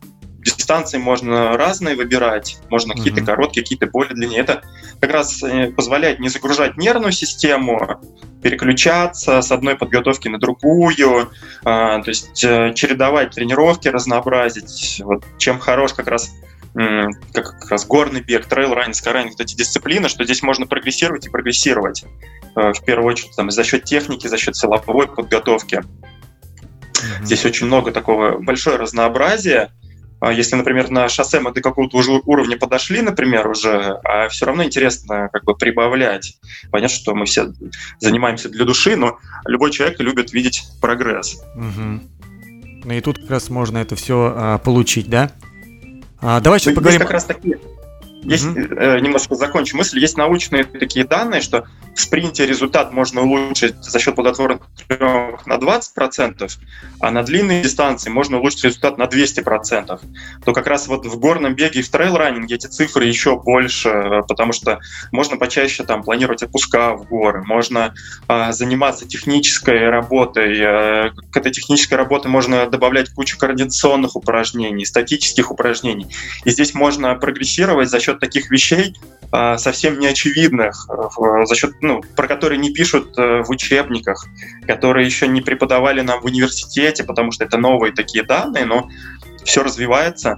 дистанции 0.54 0.98
можно 0.98 1.58
разные 1.58 1.96
выбирать, 1.96 2.58
можно 2.70 2.92
mm-hmm. 2.92 2.98
какие-то 2.98 3.22
короткие, 3.22 3.64
какие-то 3.64 3.88
более 3.88 4.14
длинные. 4.14 4.40
Это 4.40 4.62
как 5.00 5.12
раз 5.12 5.42
э, 5.44 5.72
позволяет 5.72 6.20
не 6.20 6.30
загружать 6.30 6.78
нервную 6.78 7.12
систему, 7.12 8.00
переключаться 8.44 9.42
с 9.42 9.52
одной 9.52 9.76
подготовки 9.76 10.28
на 10.28 10.40
другую, 10.40 11.32
а, 11.64 12.02
то 12.04 12.10
есть 12.10 12.44
э, 12.44 12.74
чередовать 12.76 13.32
тренировки, 13.32 13.88
разнообразить. 13.88 15.02
Вот 15.04 15.24
чем 15.40 15.58
хорош 15.58 15.94
как 15.94 16.08
раз 16.08 16.32
как, 16.76 17.58
как 17.62 17.72
раз 17.72 17.86
горный 17.86 18.20
бег, 18.20 18.48
трейл 18.48 18.74
раннинг, 18.74 18.96
скайранинг, 18.96 19.32
вот 19.32 19.42
эти 19.42 19.56
дисциплины, 19.56 20.10
что 20.10 20.26
здесь 20.26 20.44
можно 20.44 20.68
прогрессировать 20.68 21.26
и 21.26 21.30
прогрессировать. 21.30 22.04
Э, 22.56 22.74
в 22.74 22.84
первую 22.84 23.08
очередь 23.08 23.36
там, 23.36 23.50
за 23.50 23.64
счет 23.64 23.86
техники, 23.86 24.28
за 24.28 24.38
счет 24.38 24.56
силовой 24.56 25.08
подготовки. 25.08 25.76
Mm-hmm. 25.76 27.24
Здесь 27.24 27.46
очень 27.46 27.68
много 27.68 27.92
такого, 27.92 28.40
большое 28.40 28.76
разнообразие, 28.76 29.72
если, 30.32 30.56
например, 30.56 30.90
на 30.90 31.10
шоссе 31.10 31.40
мы 31.40 31.52
до 31.52 31.62
какого-то 31.62 31.98
уже 31.98 32.12
уровня 32.26 32.58
подошли, 32.58 33.02
например, 33.02 33.48
уже, 33.48 34.00
а 34.04 34.28
все 34.30 34.46
равно 34.46 34.64
интересно 34.64 35.30
как 35.32 35.44
бы 35.44 35.56
прибавлять. 35.56 36.38
Понятно, 36.72 36.96
что 36.96 37.16
мы 37.16 37.26
все 37.26 37.54
занимаемся 38.00 38.50
для 38.50 38.66
души, 38.66 38.96
но 38.96 39.18
любой 39.46 39.72
человек 39.72 40.00
любит 40.00 40.34
видеть 40.34 40.64
прогресс. 40.82 41.42
Угу. 41.56 42.02
Ну 42.86 42.94
и 42.94 43.02
тут 43.02 43.20
как 43.20 43.32
раз 43.32 43.50
можно 43.50 43.80
это 43.80 43.96
все 43.96 44.34
а, 44.36 44.58
получить, 44.60 45.10
да? 45.10 45.32
А, 46.22 46.40
давай 46.40 46.60
сейчас 46.60 46.74
ну, 46.74 46.76
поговорим. 46.76 47.02
Как 47.02 47.12
раз 47.12 47.26
такие 47.26 47.60
есть, 48.26 48.46
mm-hmm. 48.46 48.80
э, 48.80 49.00
немножко 49.00 49.36
закончу 49.36 49.78
мысль, 49.78 50.00
есть 50.00 50.18
научные 50.18 50.64
такие 50.64 51.06
данные, 51.06 51.42
что 51.42 51.66
в 51.96 52.02
спринте 52.02 52.46
результат 52.46 52.92
можно 52.92 53.22
улучшить 53.22 53.76
за 53.84 54.00
счет 54.00 54.16
плодотворных 54.16 54.62
тренировок 54.88 55.46
на 55.48 55.54
20%, 55.54 56.52
а 57.00 57.12
на 57.12 57.24
длинной 57.24 57.62
дистанции 57.62 58.10
можно 58.10 58.40
улучшить 58.40 58.66
результат 58.66 58.98
на 58.98 59.04
200%. 59.04 60.00
То 60.44 60.54
как 60.54 60.68
раз 60.68 60.88
вот 60.88 61.06
в 61.06 61.20
горном 61.20 61.56
беге 61.56 61.80
и 61.80 61.84
в 61.84 61.90
трейл-раннинге 61.90 62.56
эти 62.56 62.68
цифры 62.68 63.06
еще 63.06 63.40
больше, 63.40 64.24
потому 64.28 64.52
что 64.52 64.80
можно 65.12 65.38
почаще 65.38 65.84
там 65.84 66.04
планировать 66.04 66.44
отпуска 66.44 66.96
в 66.96 67.08
горы, 67.08 67.44
можно 67.46 67.94
э, 68.28 68.52
заниматься 68.52 69.08
технической 69.08 69.90
работой. 69.90 70.60
Э, 70.60 71.12
к 71.32 71.38
этой 71.38 71.52
технической 71.52 71.98
работе 71.98 72.28
можно 72.28 72.66
добавлять 72.68 73.10
кучу 73.10 73.38
координационных 73.38 74.16
упражнений, 74.16 74.86
статических 74.86 75.52
упражнений. 75.52 76.08
И 76.44 76.50
здесь 76.50 76.74
можно 76.74 77.16
прогрессировать 77.16 77.90
за 77.90 78.00
счет 78.00 78.15
счет 78.16 78.20
таких 78.20 78.50
вещей 78.50 78.96
а, 79.32 79.58
совсем 79.58 80.00
неочевидных, 80.00 80.88
э, 80.90 81.46
за 81.46 81.56
счет, 81.56 81.74
ну, 81.82 82.02
про 82.16 82.28
которые 82.28 82.60
не 82.60 82.72
пишут 82.72 83.18
э, 83.18 83.42
в 83.44 83.50
учебниках, 83.50 84.26
которые 84.68 85.06
еще 85.06 85.28
не 85.28 85.42
преподавали 85.42 86.02
нам 86.02 86.22
в 86.22 86.26
университете, 86.26 87.04
потому 87.04 87.32
что 87.32 87.44
это 87.44 87.58
новые 87.58 87.92
такие 87.92 88.24
данные, 88.24 88.66
но 88.66 88.88
все 89.44 89.64
развивается, 89.64 90.38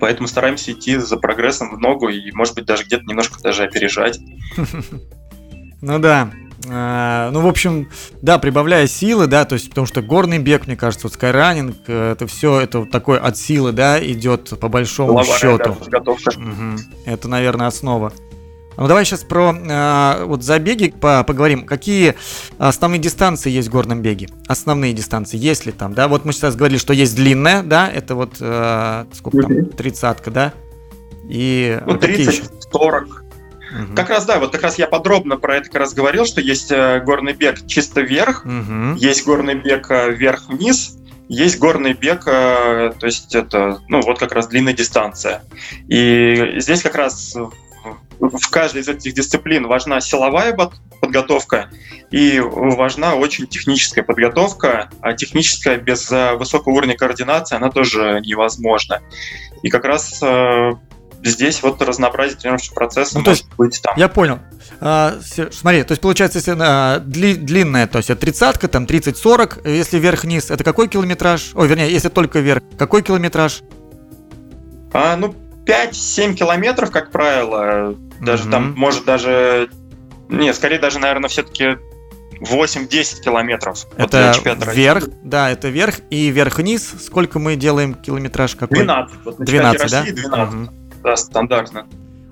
поэтому 0.00 0.28
стараемся 0.28 0.72
идти 0.72 0.96
за 0.96 1.16
прогрессом 1.16 1.74
в 1.74 1.78
ногу 1.78 2.08
и, 2.08 2.30
может 2.32 2.54
быть, 2.54 2.64
даже 2.64 2.84
где-то 2.84 3.04
немножко 3.04 3.40
даже 3.42 3.64
опережать. 3.64 4.18
Ну 5.86 5.98
да, 5.98 6.30
а, 6.70 7.30
ну, 7.30 7.40
в 7.40 7.46
общем, 7.46 7.88
да, 8.22 8.38
прибавляя 8.38 8.86
силы, 8.86 9.26
да, 9.26 9.44
то 9.44 9.54
есть, 9.54 9.68
потому 9.68 9.86
что 9.86 10.02
горный 10.02 10.38
бег, 10.38 10.66
мне 10.66 10.76
кажется, 10.76 11.06
вот 11.06 11.14
скайранинг, 11.14 11.76
э, 11.86 12.12
это 12.12 12.26
все, 12.26 12.60
это 12.60 12.84
такой 12.86 13.18
от 13.18 13.36
силы, 13.36 13.72
да, 13.72 14.02
идет 14.02 14.58
по 14.58 14.68
большому 14.68 15.14
Лаваря, 15.14 15.38
счету. 15.38 15.76
Да, 15.88 16.00
угу. 16.00 16.78
Это, 17.06 17.28
наверное, 17.28 17.66
основа. 17.66 18.12
Ну, 18.76 18.88
давай 18.88 19.04
сейчас 19.04 19.22
про 19.22 19.54
э, 19.54 20.24
вот 20.24 20.42
забеги 20.42 20.92
по 21.00 21.22
поговорим. 21.22 21.64
Какие 21.64 22.16
основные 22.58 23.00
дистанции 23.00 23.50
есть 23.50 23.68
в 23.68 23.70
горном 23.70 24.02
беге? 24.02 24.28
Основные 24.48 24.92
дистанции, 24.92 25.36
есть 25.36 25.64
ли 25.64 25.72
там, 25.72 25.94
да? 25.94 26.08
Вот 26.08 26.24
мы 26.24 26.32
сейчас 26.32 26.56
говорили, 26.56 26.78
что 26.78 26.92
есть 26.92 27.14
длинная, 27.14 27.62
да, 27.62 27.88
это 27.88 28.14
вот 28.14 28.36
э, 28.40 29.04
сколько 29.12 29.42
там, 29.42 29.66
тридцатка, 29.66 30.30
да? 30.30 30.52
И 31.28 31.80
ну, 31.86 31.96
30, 31.96 32.50
40, 32.72 33.23
Угу. 33.74 33.94
Как 33.96 34.08
раз, 34.08 34.24
да, 34.24 34.38
вот 34.38 34.52
как 34.52 34.62
раз 34.62 34.78
я 34.78 34.86
подробно 34.86 35.36
про 35.36 35.56
это 35.56 35.66
как 35.66 35.80
раз 35.80 35.94
говорил, 35.94 36.24
что 36.26 36.40
есть 36.40 36.70
э, 36.70 37.00
горный 37.00 37.32
бег 37.32 37.66
чисто 37.66 38.02
вверх, 38.02 38.44
угу. 38.44 38.96
есть 38.96 39.24
горный 39.24 39.54
бег 39.54 39.90
э, 39.90 40.12
вверх-вниз, 40.12 40.96
есть 41.28 41.58
горный 41.58 41.94
бег, 41.94 42.22
э, 42.26 42.92
то 42.98 43.06
есть 43.06 43.34
это, 43.34 43.80
ну, 43.88 44.00
вот 44.02 44.18
как 44.20 44.32
раз 44.32 44.46
длинная 44.46 44.74
дистанция. 44.74 45.42
И 45.88 46.54
здесь 46.58 46.82
как 46.82 46.94
раз 46.94 47.36
в 48.20 48.50
каждой 48.50 48.82
из 48.82 48.88
этих 48.88 49.12
дисциплин 49.12 49.66
важна 49.66 50.00
силовая 50.00 50.56
подготовка 51.00 51.68
и 52.12 52.40
важна 52.40 53.16
очень 53.16 53.48
техническая 53.48 54.04
подготовка, 54.04 54.88
а 55.00 55.14
техническая 55.14 55.78
без 55.78 56.10
высокого 56.10 56.74
уровня 56.74 56.96
координации, 56.96 57.56
она 57.56 57.70
тоже 57.70 58.22
невозможна. 58.24 59.02
И 59.62 59.68
как 59.68 59.84
раз 59.84 60.22
здесь 61.30 61.62
вот 61.62 61.80
разнообразие 61.82 62.38
тренировочного 62.38 62.74
процесса 62.74 63.18
ну, 63.18 63.24
то 63.24 63.30
есть, 63.30 63.46
быть 63.56 63.80
там. 63.82 63.94
Я 63.96 64.08
понял. 64.08 64.38
А, 64.80 65.18
смотри, 65.50 65.82
то 65.82 65.92
есть 65.92 66.02
получается, 66.02 66.38
если 66.38 66.56
а, 66.58 66.98
дли, 66.98 67.34
длинная, 67.34 67.86
то 67.86 67.98
есть 67.98 68.10
это 68.10 68.20
тридцатка, 68.20 68.68
там 68.68 68.84
30-40, 68.84 69.68
если 69.68 69.98
вверх-вниз, 69.98 70.50
это 70.50 70.62
какой 70.64 70.88
километраж? 70.88 71.52
Ой, 71.54 71.68
вернее, 71.68 71.90
если 71.90 72.08
только 72.08 72.40
вверх, 72.40 72.62
какой 72.76 73.02
километраж? 73.02 73.62
А, 74.92 75.16
ну, 75.16 75.34
5-7 75.66 76.34
километров, 76.34 76.90
как 76.90 77.10
правило. 77.10 77.96
Даже 78.20 78.44
mm-hmm. 78.44 78.50
там, 78.50 78.74
может, 78.76 79.04
даже... 79.04 79.70
Не, 80.28 80.52
скорее 80.52 80.78
даже, 80.78 80.98
наверное, 80.98 81.28
все-таки 81.28 81.78
8-10 82.40 83.22
километров. 83.22 83.86
Это 83.96 84.34
вот 84.44 84.74
вверх, 84.74 85.04
да, 85.22 85.50
это 85.50 85.68
вверх. 85.68 85.96
И 86.10 86.28
вверх-вниз 86.28 86.94
сколько 87.06 87.38
мы 87.38 87.56
делаем 87.56 87.94
километраж? 87.94 88.54
Какой? 88.56 88.78
12. 88.78 89.16
Вот 89.24 89.38
12, 89.38 89.82
России 89.82 90.10
да? 90.10 90.28
12. 90.28 90.54
Угу 90.54 90.83
да, 91.04 91.16
стандартно. 91.16 91.86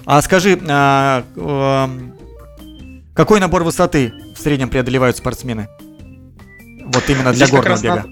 А 0.05 0.21
скажи, 0.23 0.59
а, 0.69 1.23
а, 1.37 1.91
какой 3.15 3.39
набор 3.39 3.63
высоты 3.63 4.13
в 4.35 4.41
среднем 4.41 4.71
преодолевают 4.71 5.17
спортсмены? 5.17 5.69
Вот 6.87 7.09
именно 7.09 7.33
для 7.33 7.47
Здесь 7.47 7.51
горного 7.51 7.81
бега. 7.81 7.97
Надо, 7.97 8.09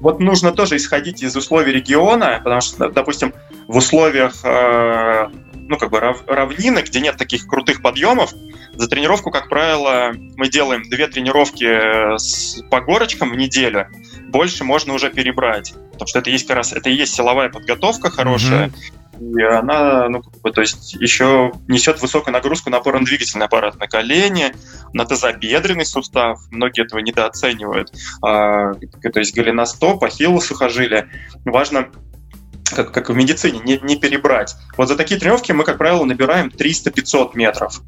вот 0.00 0.20
нужно 0.20 0.52
тоже 0.52 0.76
исходить 0.76 1.22
из 1.22 1.36
условий 1.36 1.72
региона, 1.72 2.40
потому 2.42 2.60
что, 2.60 2.88
допустим, 2.88 3.34
в 3.66 3.76
условиях 3.76 4.44
э, 4.44 5.28
ну, 5.54 5.76
как 5.76 5.90
бы 5.90 5.98
рав, 5.98 6.22
равнины, 6.26 6.80
где 6.80 7.00
нет 7.00 7.16
таких 7.16 7.46
крутых 7.46 7.82
подъемов, 7.82 8.32
за 8.74 8.88
тренировку, 8.88 9.30
как 9.30 9.48
правило, 9.48 10.12
мы 10.36 10.48
делаем 10.48 10.84
две 10.88 11.08
тренировки 11.08 12.16
с, 12.16 12.62
по 12.70 12.80
горочкам 12.80 13.32
в 13.32 13.36
неделю. 13.36 13.88
Больше 14.28 14.64
можно 14.64 14.94
уже 14.94 15.10
перебрать, 15.10 15.74
потому 15.92 16.06
что 16.06 16.20
это 16.20 16.30
есть 16.30 16.46
как 16.46 16.58
раз 16.58 16.72
это 16.72 16.90
и 16.90 16.94
есть 16.94 17.14
силовая 17.14 17.48
подготовка 17.48 18.10
хорошая, 18.10 18.68
mm-hmm 18.68 18.96
и 19.20 19.42
она, 19.42 20.08
ну, 20.08 20.22
как 20.22 20.40
бы, 20.40 20.50
то 20.52 20.60
есть 20.60 20.94
еще 20.94 21.52
несет 21.68 22.00
высокую 22.00 22.32
нагрузку 22.32 22.70
на 22.70 22.78
опорно-двигательный 22.78 23.46
аппарат, 23.46 23.78
на 23.78 23.86
колени, 23.86 24.54
на 24.92 25.04
тазобедренный 25.04 25.86
сустав. 25.86 26.40
Многие 26.50 26.84
этого 26.84 27.00
недооценивают. 27.00 27.92
А, 28.22 28.74
то 28.74 29.18
есть 29.18 29.34
голеностоп, 29.34 30.02
ахиллу 30.04 30.40
сухожилия. 30.40 31.08
Важно 31.44 31.88
как, 32.74 32.92
как 32.92 33.10
в 33.10 33.14
медицине, 33.14 33.60
не, 33.60 33.78
не 33.78 33.96
перебрать. 33.96 34.54
Вот 34.76 34.88
за 34.88 34.96
такие 34.96 35.18
тренировки 35.18 35.52
мы, 35.52 35.64
как 35.64 35.78
правило, 35.78 36.04
набираем 36.04 36.48
300-500 36.48 37.30
метров. 37.34 37.80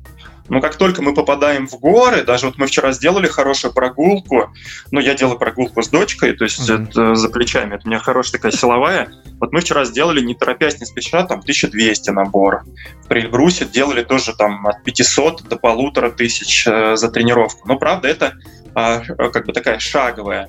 Но 0.48 0.60
как 0.60 0.76
только 0.76 1.02
мы 1.02 1.14
попадаем 1.14 1.68
в 1.68 1.78
горы, 1.78 2.24
даже 2.24 2.46
вот 2.46 2.56
мы 2.58 2.66
вчера 2.66 2.92
сделали 2.92 3.26
хорошую 3.26 3.72
прогулку, 3.72 4.50
ну, 4.90 5.00
я 5.00 5.14
делаю 5.14 5.38
прогулку 5.38 5.82
с 5.82 5.88
дочкой, 5.88 6.32
то 6.32 6.44
есть 6.44 6.60
mm-hmm. 6.60 6.88
это 6.88 7.14
за 7.14 7.28
плечами, 7.28 7.74
это 7.74 7.82
у 7.84 7.88
меня 7.88 7.98
хорошая 7.98 8.32
такая 8.32 8.52
силовая. 8.52 9.10
Вот 9.40 9.52
мы 9.52 9.60
вчера 9.60 9.84
сделали, 9.84 10.20
не 10.20 10.34
торопясь, 10.34 10.80
не 10.80 10.86
спеша, 10.86 11.24
там 11.24 11.40
1200 11.40 12.10
набор. 12.10 12.64
В 13.04 13.08
Прильбрусе 13.08 13.66
делали 13.66 14.02
тоже 14.02 14.34
там 14.34 14.66
от 14.66 14.82
500 14.84 15.42
до 15.44 15.56
полутора 15.56 16.10
тысяч 16.10 16.66
э, 16.66 16.96
за 16.96 17.10
тренировку. 17.10 17.68
Но, 17.68 17.78
правда, 17.78 18.08
это 18.08 18.34
э, 18.74 19.00
как 19.30 19.46
бы 19.46 19.52
такая 19.52 19.78
шаговая 19.78 20.48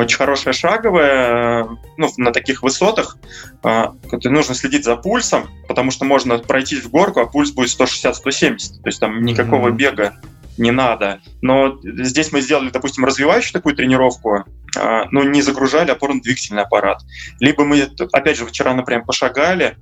очень 0.00 0.16
хорошая 0.16 0.52
шаговая, 0.52 1.64
э, 1.64 1.66
ну, 1.96 2.08
на 2.16 2.32
таких 2.32 2.62
высотах. 2.62 3.16
Э, 3.62 3.86
нужно 4.24 4.54
следить 4.54 4.84
за 4.84 4.96
пульсом, 4.96 5.48
потому 5.68 5.90
что 5.90 6.04
можно 6.04 6.38
пройти 6.38 6.80
в 6.80 6.90
горку, 6.90 7.20
а 7.20 7.26
пульс 7.26 7.50
будет 7.52 7.70
160-170. 7.70 8.82
То 8.82 8.86
есть 8.86 9.00
там 9.00 9.22
никакого 9.24 9.68
mm-hmm. 9.68 9.76
бега 9.76 10.16
не 10.58 10.70
надо. 10.70 11.20
Но 11.42 11.78
здесь 11.82 12.32
мы 12.32 12.40
сделали, 12.40 12.70
допустим, 12.70 13.04
развивающую 13.04 13.52
такую 13.52 13.76
тренировку, 13.76 14.44
э, 14.76 15.02
но 15.10 15.22
не 15.24 15.42
загружали 15.42 15.90
опорно-двигательный 15.90 16.62
аппарат. 16.62 17.02
Либо 17.40 17.64
мы, 17.64 17.88
опять 18.12 18.36
же, 18.36 18.46
вчера, 18.46 18.74
например, 18.74 19.04
пошагали, 19.04 19.76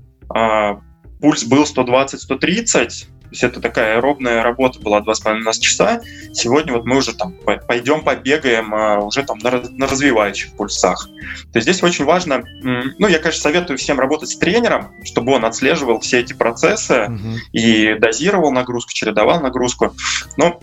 пульс 1.21 1.45
был 1.45 1.65
120-130, 1.65 3.07
есть 3.35 3.43
это 3.43 3.61
такая 3.61 4.01
ровная 4.01 4.43
работа 4.43 4.81
была 4.81 5.01
2,5 5.01 5.61
часа. 5.61 6.01
Сегодня 6.33 6.73
вот 6.73 6.85
мы 6.85 6.97
уже 6.99 7.15
там 7.15 7.35
пойдем 7.67 8.03
побегаем 8.03 8.73
а, 8.75 9.01
уже 9.01 9.25
там 9.25 9.39
на, 9.39 9.63
на 9.71 9.87
развивающих 9.87 10.53
пульсах. 10.53 11.09
То 11.53 11.59
есть 11.59 11.69
здесь 11.69 11.83
очень 11.83 12.05
важно, 12.05 12.45
ну, 12.63 13.09
я, 13.09 13.19
конечно, 13.19 13.43
советую 13.43 13.77
всем 13.77 13.99
работать 13.99 14.31
с 14.31 14.39
тренером, 14.39 14.93
чтобы 15.05 15.33
он 15.33 15.45
отслеживал 15.45 16.01
все 16.01 16.21
эти 16.21 16.33
процессы 16.33 17.07
угу. 17.07 17.39
и 17.53 17.95
дозировал 17.99 18.53
нагрузку, 18.53 18.93
чередовал 18.93 19.41
нагрузку. 19.41 19.95
Но 20.37 20.61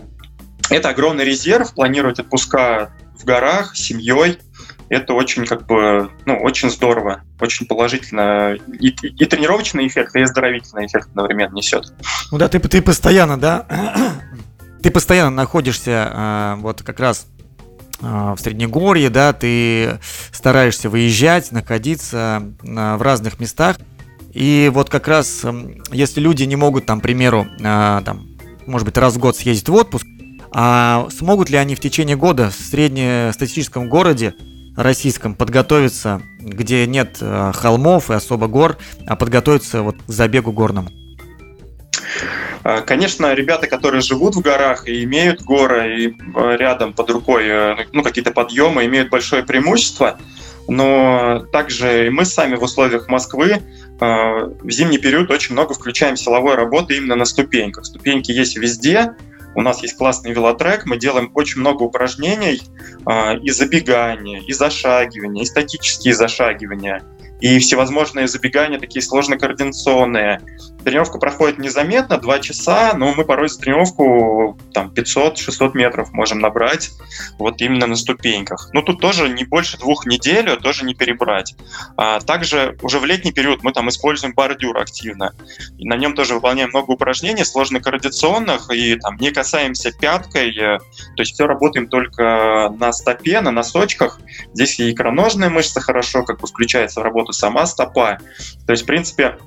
это 0.70 0.88
огромный 0.88 1.24
резерв, 1.24 1.74
планировать 1.74 2.18
отпуска 2.18 2.92
в 3.18 3.24
горах 3.24 3.76
с 3.76 3.80
семьей, 3.80 4.38
это 4.92 5.14
очень 5.14 5.46
как 5.46 5.66
бы, 5.66 6.10
ну, 6.26 6.36
очень 6.42 6.68
здорово, 6.70 7.22
очень 7.40 7.66
положительно. 7.66 8.58
И, 8.78 8.88
и 8.88 9.24
тренировочный 9.24 9.86
эффект, 9.86 10.14
и 10.14 10.20
оздоровительный 10.20 10.84
эффект 10.84 11.08
одновременно 11.08 11.54
несет. 11.54 11.94
Ну 12.30 12.36
да, 12.36 12.48
ты, 12.48 12.60
ты 12.60 12.82
постоянно, 12.82 13.40
да, 13.40 13.66
ты 14.82 14.90
постоянно 14.90 15.30
находишься 15.30 16.12
э, 16.12 16.54
вот 16.58 16.82
как 16.82 17.00
раз 17.00 17.26
э, 18.02 18.04
в 18.04 18.36
Среднегорье, 18.38 19.08
да, 19.08 19.32
ты 19.32 19.98
стараешься 20.30 20.90
выезжать, 20.90 21.52
находиться 21.52 22.42
э, 22.62 22.96
в 22.96 23.00
разных 23.00 23.40
местах. 23.40 23.78
И 24.34 24.70
вот 24.74 24.90
как 24.90 25.08
раз, 25.08 25.40
э, 25.42 25.80
если 25.90 26.20
люди 26.20 26.42
не 26.42 26.56
могут, 26.56 26.84
там, 26.84 27.00
к 27.00 27.02
примеру, 27.02 27.46
э, 27.58 27.62
там, 28.04 28.26
может 28.66 28.86
быть, 28.86 28.98
раз 28.98 29.14
в 29.14 29.18
год 29.18 29.38
съездить 29.38 29.70
в 29.70 29.74
отпуск, 29.74 30.06
а 30.54 31.08
смогут 31.08 31.48
ли 31.48 31.56
они 31.56 31.74
в 31.74 31.80
течение 31.80 32.16
года 32.16 32.50
в 32.50 32.54
среднестатистическом 32.54 33.88
городе 33.88 34.34
российском 34.76 35.34
подготовиться, 35.34 36.22
где 36.40 36.86
нет 36.86 37.18
э, 37.20 37.52
холмов 37.54 38.10
и 38.10 38.14
особо 38.14 38.46
гор, 38.46 38.78
а 39.06 39.16
подготовиться 39.16 39.82
вот 39.82 39.96
к 40.02 40.08
забегу 40.08 40.52
горному? 40.52 40.88
А, 42.64 42.80
конечно, 42.80 43.34
ребята, 43.34 43.66
которые 43.66 44.02
живут 44.02 44.34
в 44.36 44.40
горах 44.40 44.88
и 44.88 45.04
имеют 45.04 45.42
горы 45.42 46.04
и 46.04 46.08
э, 46.08 46.56
рядом 46.56 46.92
под 46.92 47.10
рукой 47.10 47.48
ну, 47.92 48.02
какие-то 48.02 48.30
подъемы, 48.30 48.84
имеют 48.86 49.10
большое 49.10 49.42
преимущество. 49.42 50.18
Но 50.68 51.44
также 51.52 52.06
и 52.06 52.10
мы 52.10 52.24
сами 52.24 52.54
в 52.54 52.62
условиях 52.62 53.08
Москвы 53.08 53.62
в 53.98 54.70
зимний 54.70 54.98
период 54.98 55.30
очень 55.30 55.54
много 55.54 55.74
включаем 55.74 56.16
силовой 56.16 56.54
работы 56.54 56.96
именно 56.96 57.16
на 57.16 57.24
ступеньках. 57.24 57.84
Ступеньки 57.84 58.30
есть 58.30 58.56
везде, 58.56 59.14
у 59.54 59.62
нас 59.62 59.82
есть 59.82 59.96
классный 59.96 60.32
велотрек, 60.32 60.86
мы 60.86 60.96
делаем 60.96 61.30
очень 61.34 61.60
много 61.60 61.82
упражнений 61.82 62.62
э, 63.06 63.38
и 63.38 63.50
забегания, 63.50 64.40
и 64.40 64.52
зашагивания, 64.52 65.42
и 65.42 65.46
статические 65.46 66.14
зашагивания, 66.14 67.02
и 67.42 67.58
всевозможные 67.58 68.28
забегания 68.28 68.78
такие 68.78 69.02
сложно-координационные. 69.02 70.40
Тренировка 70.84 71.18
проходит 71.18 71.58
незаметно, 71.58 72.16
2 72.18 72.38
часа, 72.38 72.94
но 72.94 73.12
мы 73.12 73.24
порой 73.24 73.48
за 73.48 73.58
тренировку 73.58 74.56
там 74.72 74.92
500-600 74.94 75.72
метров 75.74 76.12
можем 76.12 76.38
набрать 76.38 76.90
вот 77.38 77.60
именно 77.60 77.86
на 77.86 77.96
ступеньках. 77.96 78.70
Ну, 78.72 78.82
тут 78.82 79.00
тоже 79.00 79.28
не 79.28 79.42
больше 79.44 79.76
двух 79.76 80.06
недель, 80.06 80.56
тоже 80.60 80.84
не 80.84 80.94
перебрать. 80.94 81.56
А 81.96 82.20
также 82.20 82.78
уже 82.80 83.00
в 83.00 83.04
летний 83.04 83.32
период 83.32 83.64
мы 83.64 83.72
там 83.72 83.88
используем 83.88 84.34
бордюр 84.34 84.78
активно. 84.78 85.34
И 85.78 85.88
на 85.88 85.96
нем 85.96 86.14
тоже 86.14 86.34
выполняем 86.34 86.68
много 86.68 86.92
упражнений 86.92 87.44
сложно-координационных, 87.44 88.70
и 88.72 88.94
там 88.96 89.16
не 89.16 89.32
касаемся 89.32 89.90
пяткой, 89.90 90.56
э, 90.56 90.78
то 90.78 91.22
есть 91.22 91.34
все 91.34 91.48
работаем 91.48 91.88
только 91.88 92.72
на 92.78 92.92
стопе, 92.92 93.40
на 93.40 93.50
носочках. 93.50 94.20
Здесь 94.54 94.78
и 94.78 94.92
икроножная 94.92 95.50
мышца 95.50 95.80
хорошо 95.80 96.22
как 96.22 96.38
бы 96.40 96.46
включается 96.46 97.00
в 97.00 97.02
работу 97.02 97.31
сама 97.32 97.66
стопа. 97.66 98.18
То 98.66 98.72
есть, 98.72 98.84
в 98.84 98.86
принципе, 98.86 99.38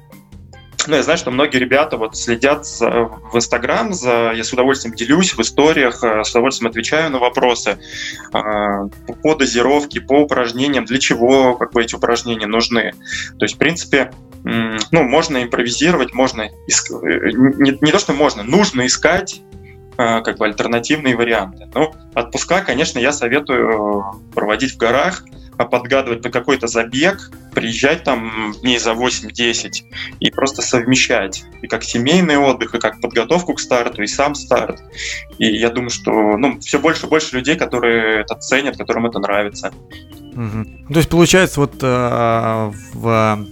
ну, 0.88 0.96
я 0.96 1.04
знаю, 1.04 1.18
что 1.18 1.32
многие 1.32 1.58
ребята 1.58 1.98
вот 1.98 2.16
следят 2.16 2.66
за, 2.66 2.90
в 2.90 3.36
Инстаграм, 3.36 3.94
за, 3.94 4.34
я 4.36 4.44
с 4.44 4.54
удовольствием 4.54 4.96
делюсь 4.96 5.34
в 5.34 5.42
историях, 5.42 6.04
э, 6.04 6.24
с 6.24 6.32
удовольствием 6.32 6.70
отвечаю 6.70 7.10
на 7.10 7.20
вопросы 7.20 7.72
э, 7.72 8.30
по 8.32 9.36
дозировке, 9.36 10.02
по 10.02 10.22
упражнениям, 10.22 10.86
для 10.86 11.00
чего 11.00 11.56
как 11.56 11.74
бы 11.74 11.82
эти 11.82 11.96
упражнения 11.96 12.48
нужны. 12.48 12.94
То 13.40 13.46
есть, 13.46 13.56
в 13.56 13.58
принципе, 13.58 14.12
ну, 14.44 15.04
можно 15.04 15.44
импровизировать, 15.44 16.14
можно 16.14 16.50
иск... 16.68 16.92
Э, 16.92 17.32
не, 17.32 17.78
не 17.82 17.92
то, 17.92 18.00
что 18.00 18.14
можно, 18.14 18.44
нужно 18.44 18.86
искать 18.86 19.42
э, 19.98 20.22
как 20.22 20.38
бы 20.38 20.46
альтернативные 20.46 21.16
варианты. 21.16 21.68
Ну, 21.74 21.94
отпуска, 22.14 22.62
конечно, 22.62 23.00
я 23.00 23.12
советую 23.12 24.22
проводить 24.36 24.74
в 24.74 24.78
горах, 24.78 25.24
подгадывать 25.64 26.24
на 26.24 26.30
какой-то 26.30 26.68
забег, 26.68 27.32
приезжать 27.54 28.04
там 28.04 28.54
дней 28.62 28.78
за 28.78 28.92
8-10 28.92 29.84
и 30.20 30.32
просто 30.32 30.62
совмещать. 30.62 31.46
И 31.62 31.68
как 31.68 31.84
семейный 31.84 32.38
отдых, 32.38 32.76
и 32.76 32.80
как 32.80 33.00
подготовку 33.00 33.54
к 33.54 33.60
старту, 33.60 34.04
и 34.04 34.08
сам 34.08 34.36
старт. 34.36 34.82
И 35.38 35.46
я 35.46 35.70
думаю, 35.70 35.90
что 35.90 36.12
ну, 36.12 36.60
все 36.60 36.80
больше 36.80 37.06
и 37.06 37.10
больше 37.10 37.38
людей, 37.38 37.56
которые 37.56 38.22
это 38.22 38.36
ценят, 38.36 38.78
которым 38.78 39.06
это 39.06 39.20
нравится. 39.20 39.72
Угу. 40.34 40.94
То 40.94 40.98
есть, 40.98 41.10
получается, 41.10 41.62
вот 41.62 41.76
э, 41.82 42.72
в 42.94 43.48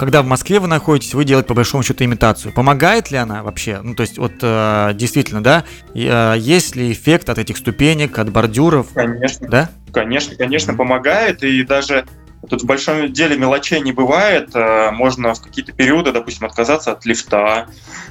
когда 0.00 0.22
в 0.22 0.26
Москве 0.26 0.60
вы 0.60 0.66
находитесь, 0.66 1.12
вы 1.12 1.26
делаете 1.26 1.46
по 1.46 1.52
большому 1.52 1.82
счету 1.82 2.04
имитацию. 2.04 2.54
Помогает 2.54 3.10
ли 3.10 3.18
она 3.18 3.42
вообще? 3.42 3.80
Ну, 3.82 3.94
то 3.94 4.00
есть, 4.00 4.16
вот 4.16 4.32
э, 4.40 4.92
действительно, 4.94 5.42
да, 5.42 5.64
э, 5.94 6.36
есть 6.38 6.74
ли 6.74 6.90
эффект 6.90 7.28
от 7.28 7.36
этих 7.36 7.58
ступенек, 7.58 8.18
от 8.18 8.32
бордюров? 8.32 8.86
Конечно. 8.94 9.46
Да? 9.46 9.70
Конечно, 9.92 10.36
конечно, 10.36 10.74
помогает. 10.74 11.42
И 11.42 11.62
даже 11.62 12.06
Тут 12.48 12.62
в 12.62 12.66
большом 12.66 13.12
деле 13.12 13.36
мелочей 13.36 13.80
не 13.80 13.92
бывает. 13.92 14.50
Э, 14.54 14.90
можно 14.92 15.34
в 15.34 15.42
какие-то 15.42 15.72
периоды, 15.72 16.10
допустим, 16.10 16.46
отказаться 16.46 16.92
от 16.92 17.04
лифта 17.04 17.68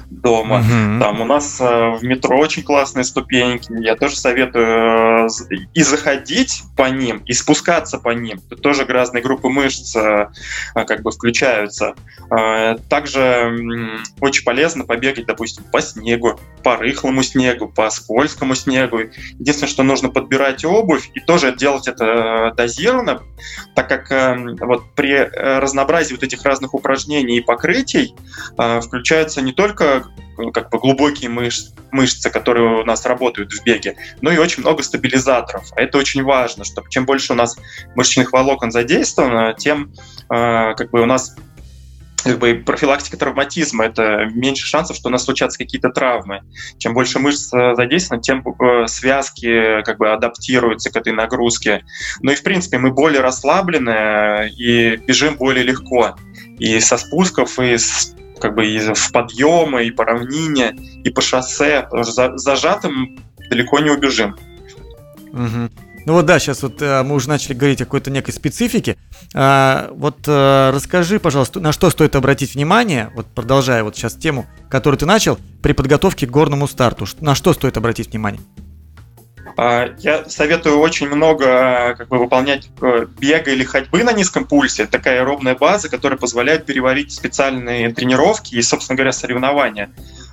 дома. 0.08 0.60
Mm-hmm. 0.60 1.00
Там 1.00 1.20
у 1.20 1.24
нас 1.24 1.60
э, 1.60 1.64
в 1.64 2.04
метро 2.04 2.38
очень 2.38 2.62
классные 2.62 3.04
ступеньки. 3.04 3.72
Я 3.80 3.96
тоже 3.96 4.16
советую 4.16 5.26
э, 5.26 5.28
и 5.74 5.82
заходить 5.82 6.62
по 6.76 6.88
ним, 6.88 7.22
и 7.26 7.32
спускаться 7.32 7.98
по 7.98 8.10
ним. 8.10 8.38
Тут 8.48 8.62
тоже 8.62 8.84
разные 8.84 9.22
группы 9.22 9.48
мышц 9.48 9.96
как 10.74 11.02
бы 11.02 11.10
включаются. 11.10 11.94
Также 12.88 14.00
очень 14.20 14.44
полезно 14.44 14.84
побегать, 14.84 15.26
допустим, 15.26 15.64
по 15.64 15.80
снегу, 15.80 16.40
по 16.62 16.76
рыхлому 16.76 17.22
снегу, 17.22 17.68
по 17.68 17.90
скользкому 17.90 18.54
снегу. 18.54 18.98
Единственное, 19.38 19.70
что 19.70 19.82
нужно 19.82 20.08
подбирать 20.08 20.64
обувь 20.64 21.10
и 21.14 21.20
тоже 21.20 21.54
делать 21.54 21.88
это 21.88 22.52
дозированно, 22.56 23.22
так 23.74 23.88
как 23.88 24.10
вот 24.60 24.82
при 24.94 25.12
э, 25.12 25.58
разнообразии 25.58 26.14
вот 26.14 26.22
этих 26.22 26.42
разных 26.44 26.74
упражнений 26.74 27.38
и 27.38 27.40
покрытий 27.40 28.14
э, 28.58 28.80
включаются 28.80 29.42
не 29.42 29.52
только 29.52 30.04
ну, 30.38 30.52
как 30.52 30.70
бы 30.70 30.78
глубокие 30.78 31.28
мышцы, 31.28 31.72
мышцы, 31.90 32.30
которые 32.30 32.80
у 32.80 32.84
нас 32.84 33.04
работают 33.04 33.52
в 33.52 33.62
беге, 33.64 33.96
но 34.20 34.30
и 34.30 34.38
очень 34.38 34.62
много 34.62 34.82
стабилизаторов. 34.82 35.72
А 35.76 35.82
это 35.82 35.98
очень 35.98 36.22
важно, 36.22 36.64
чтобы 36.64 36.88
чем 36.88 37.04
больше 37.04 37.32
у 37.32 37.36
нас 37.36 37.58
мышечных 37.94 38.32
волокон 38.32 38.70
задействовано, 38.70 39.54
тем 39.54 39.92
э, 40.30 40.74
как 40.74 40.90
бы 40.90 41.02
у 41.02 41.06
нас 41.06 41.36
как 42.22 42.38
бы 42.38 42.54
профилактика 42.54 43.16
травматизма, 43.16 43.86
это 43.86 44.28
меньше 44.32 44.66
шансов, 44.66 44.96
что 44.96 45.08
у 45.08 45.12
нас 45.12 45.24
случатся 45.24 45.58
какие-то 45.58 45.90
травмы. 45.90 46.42
Чем 46.78 46.94
больше 46.94 47.18
мышц 47.18 47.52
э, 47.52 47.74
задействовано, 47.74 48.22
тем 48.22 48.44
э, 48.46 48.86
связки 48.86 49.82
как 49.82 49.98
бы 49.98 50.12
адаптируются 50.12 50.90
к 50.90 50.96
этой 50.96 51.12
нагрузке. 51.12 51.84
Ну 52.20 52.32
и 52.32 52.34
в 52.34 52.42
принципе 52.42 52.78
мы 52.78 52.92
более 52.92 53.20
расслаблены 53.20 54.50
и 54.56 54.96
бежим 54.96 55.36
более 55.36 55.64
легко. 55.64 56.16
И 56.58 56.78
со 56.80 56.96
спусков, 56.96 57.58
и 57.58 57.76
с 57.76 58.14
как 58.40 58.54
бы 58.54 58.66
и 58.66 58.78
в 58.78 59.12
подъемы, 59.12 59.84
и 59.84 59.90
по 59.90 60.04
равнине, 60.04 60.76
и 61.04 61.10
по 61.10 61.20
шоссе. 61.20 61.86
За, 61.92 62.36
зажатым 62.36 63.18
далеко 63.50 63.78
не 63.80 63.90
убежим. 63.90 64.36
Угу. 65.32 65.70
Ну 66.06 66.14
вот 66.14 66.26
да, 66.26 66.38
сейчас 66.38 66.62
вот 66.62 66.80
э, 66.80 67.02
мы 67.02 67.14
уже 67.14 67.28
начали 67.28 67.54
говорить 67.54 67.80
о 67.82 67.84
какой-то 67.84 68.10
некой 68.10 68.32
специфике. 68.32 68.96
А, 69.34 69.90
вот 69.92 70.26
э, 70.26 70.70
расскажи, 70.72 71.20
пожалуйста, 71.20 71.60
на 71.60 71.72
что 71.72 71.90
стоит 71.90 72.16
обратить 72.16 72.54
внимание, 72.54 73.10
вот 73.14 73.26
продолжая 73.26 73.84
вот 73.84 73.96
сейчас 73.96 74.14
тему, 74.14 74.46
которую 74.70 74.98
ты 74.98 75.06
начал, 75.06 75.38
при 75.62 75.72
подготовке 75.72 76.26
к 76.26 76.30
горному 76.30 76.66
старту. 76.66 77.06
На 77.20 77.34
что 77.34 77.52
стоит 77.52 77.76
обратить 77.76 78.10
внимание? 78.10 78.40
А, 79.56 79.90
я 79.98 80.26
советую 80.28 80.78
очень 80.78 81.08
много 81.08 81.94
как 81.98 82.08
бы, 82.08 82.18
выполнять 82.18 82.70
э, 82.80 83.06
бега 83.18 83.50
или 83.50 83.64
ходьбы 83.64 84.02
на 84.02 84.12
низком 84.12 84.46
пульсе. 84.46 84.84
Это 84.84 84.92
такая 84.92 85.22
ровная 85.22 85.54
база, 85.54 85.90
которая 85.90 86.18
позволяет 86.18 86.64
переварить 86.64 87.12
специальные 87.12 87.92
тренировки 87.92 88.54
и, 88.54 88.62
собственно 88.62 88.96
говоря, 88.96 89.12
соревнования 89.12 89.90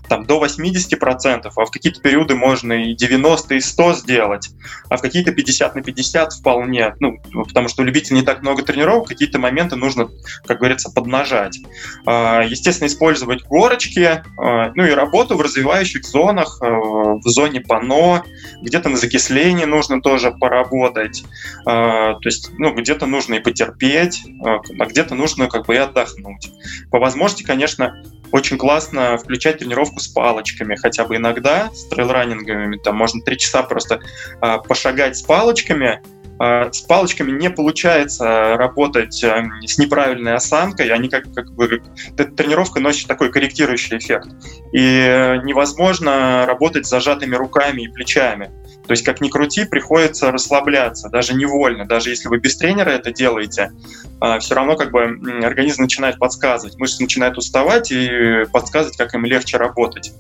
там, 0.07 0.25
до 0.25 0.43
80%, 0.43 1.51
а 1.55 1.65
в 1.65 1.71
какие-то 1.71 2.01
периоды 2.01 2.35
можно 2.35 2.73
и 2.73 2.93
90, 2.93 3.55
и 3.55 3.59
100 3.59 3.93
сделать, 3.93 4.49
а 4.89 4.97
в 4.97 5.01
какие-то 5.01 5.31
50 5.31 5.75
на 5.75 5.81
50 5.81 6.33
вполне, 6.33 6.95
ну, 6.99 7.17
потому 7.45 7.67
что 7.67 7.81
у 7.81 7.85
любителей 7.85 8.19
не 8.19 8.25
так 8.25 8.41
много 8.41 8.63
тренировок, 8.63 9.07
какие-то 9.07 9.39
моменты 9.39 9.75
нужно, 9.75 10.09
как 10.45 10.59
говорится, 10.59 10.91
поднажать. 10.91 11.59
А, 12.05 12.43
естественно, 12.43 12.87
использовать 12.87 13.43
горочки, 13.43 14.23
а, 14.39 14.71
ну 14.75 14.85
и 14.85 14.91
работу 14.91 15.35
в 15.37 15.41
развивающих 15.41 16.05
зонах, 16.05 16.59
а, 16.61 16.67
в 16.67 17.27
зоне 17.27 17.61
пано, 17.61 18.23
где-то 18.61 18.89
на 18.89 18.97
закислении 18.97 19.65
нужно 19.65 20.01
тоже 20.01 20.31
поработать, 20.31 21.23
то 21.65 22.19
есть, 22.23 22.51
ну, 22.57 22.73
где-то 22.73 23.05
нужно 23.05 23.35
и 23.35 23.39
потерпеть, 23.39 24.23
а 24.43 24.85
где-то 24.85 25.15
нужно 25.15 25.47
как 25.47 25.65
бы 25.65 25.75
и 25.75 25.77
отдохнуть. 25.77 26.49
По 26.91 26.99
возможности, 26.99 27.43
конечно, 27.43 28.03
очень 28.31 28.57
классно 28.57 29.17
включать 29.17 29.59
тренировку 29.59 29.99
с 29.99 30.07
палочками, 30.07 30.75
хотя 30.75 31.05
бы 31.05 31.15
иногда, 31.15 31.71
с 31.73 31.85
трейлранингами, 31.85 32.77
там 32.77 32.95
можно 32.95 33.21
три 33.21 33.37
часа 33.37 33.63
просто 33.63 33.99
э, 34.41 34.57
пошагать 34.67 35.17
с 35.17 35.21
палочками, 35.21 36.01
э, 36.39 36.71
с 36.71 36.81
палочками 36.81 37.31
не 37.31 37.49
получается 37.49 38.55
работать 38.57 39.23
э, 39.23 39.43
с 39.65 39.77
неправильной 39.77 40.35
осанкой, 40.35 40.89
они 40.89 41.09
как, 41.09 41.33
как 41.33 41.51
бы 41.53 41.81
тренировка 42.15 42.79
носит 42.79 43.07
такой 43.07 43.31
корректирующий 43.31 43.97
эффект. 43.97 44.29
И 44.73 45.39
невозможно 45.43 46.45
работать 46.45 46.85
с 46.85 46.89
зажатыми 46.89 47.35
руками 47.35 47.83
и 47.83 47.87
плечами. 47.87 48.51
То 48.87 48.93
есть, 48.93 49.03
как 49.03 49.21
ни 49.21 49.29
крути, 49.29 49.65
приходится 49.65 50.31
расслабляться, 50.31 51.09
даже 51.09 51.33
невольно, 51.33 51.85
даже 51.85 52.09
если 52.09 52.29
вы 52.29 52.39
без 52.39 52.57
тренера 52.57 52.89
это 52.89 53.11
делаете, 53.11 53.71
а, 54.19 54.39
все 54.39 54.55
равно 54.55 54.75
как 54.75 54.91
бы 54.91 55.01
организм 55.43 55.83
начинает 55.83 56.17
подсказывать, 56.17 56.77
мышцы 56.77 57.01
начинают 57.01 57.37
уставать 57.37 57.91
и 57.91 58.45
подсказывать, 58.51 58.97
как 58.97 59.13
им 59.13 59.25
легче 59.25 59.57
работать. 59.57 60.13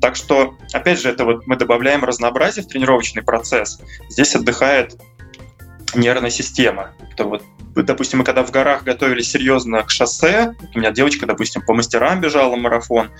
Так 0.00 0.16
что, 0.16 0.56
опять 0.72 1.00
же, 1.00 1.08
это 1.08 1.24
вот 1.24 1.46
мы 1.46 1.56
добавляем 1.56 2.04
разнообразие 2.04 2.64
в 2.64 2.68
тренировочный 2.68 3.22
процесс. 3.22 3.80
Здесь 4.08 4.34
отдыхает 4.34 4.96
нервная 5.94 6.30
система. 6.30 6.92
Это 7.12 7.24
вот 7.24 7.42
допустим, 7.74 8.18
мы 8.18 8.24
когда 8.24 8.44
в 8.44 8.50
горах 8.50 8.84
готовились 8.84 9.30
серьезно 9.30 9.82
к 9.82 9.90
шоссе, 9.90 10.54
у 10.74 10.78
меня 10.78 10.90
девочка, 10.90 11.26
допустим, 11.26 11.62
по 11.62 11.72
мастерам 11.72 12.20
бежала 12.20 12.56
марафон, 12.56 13.10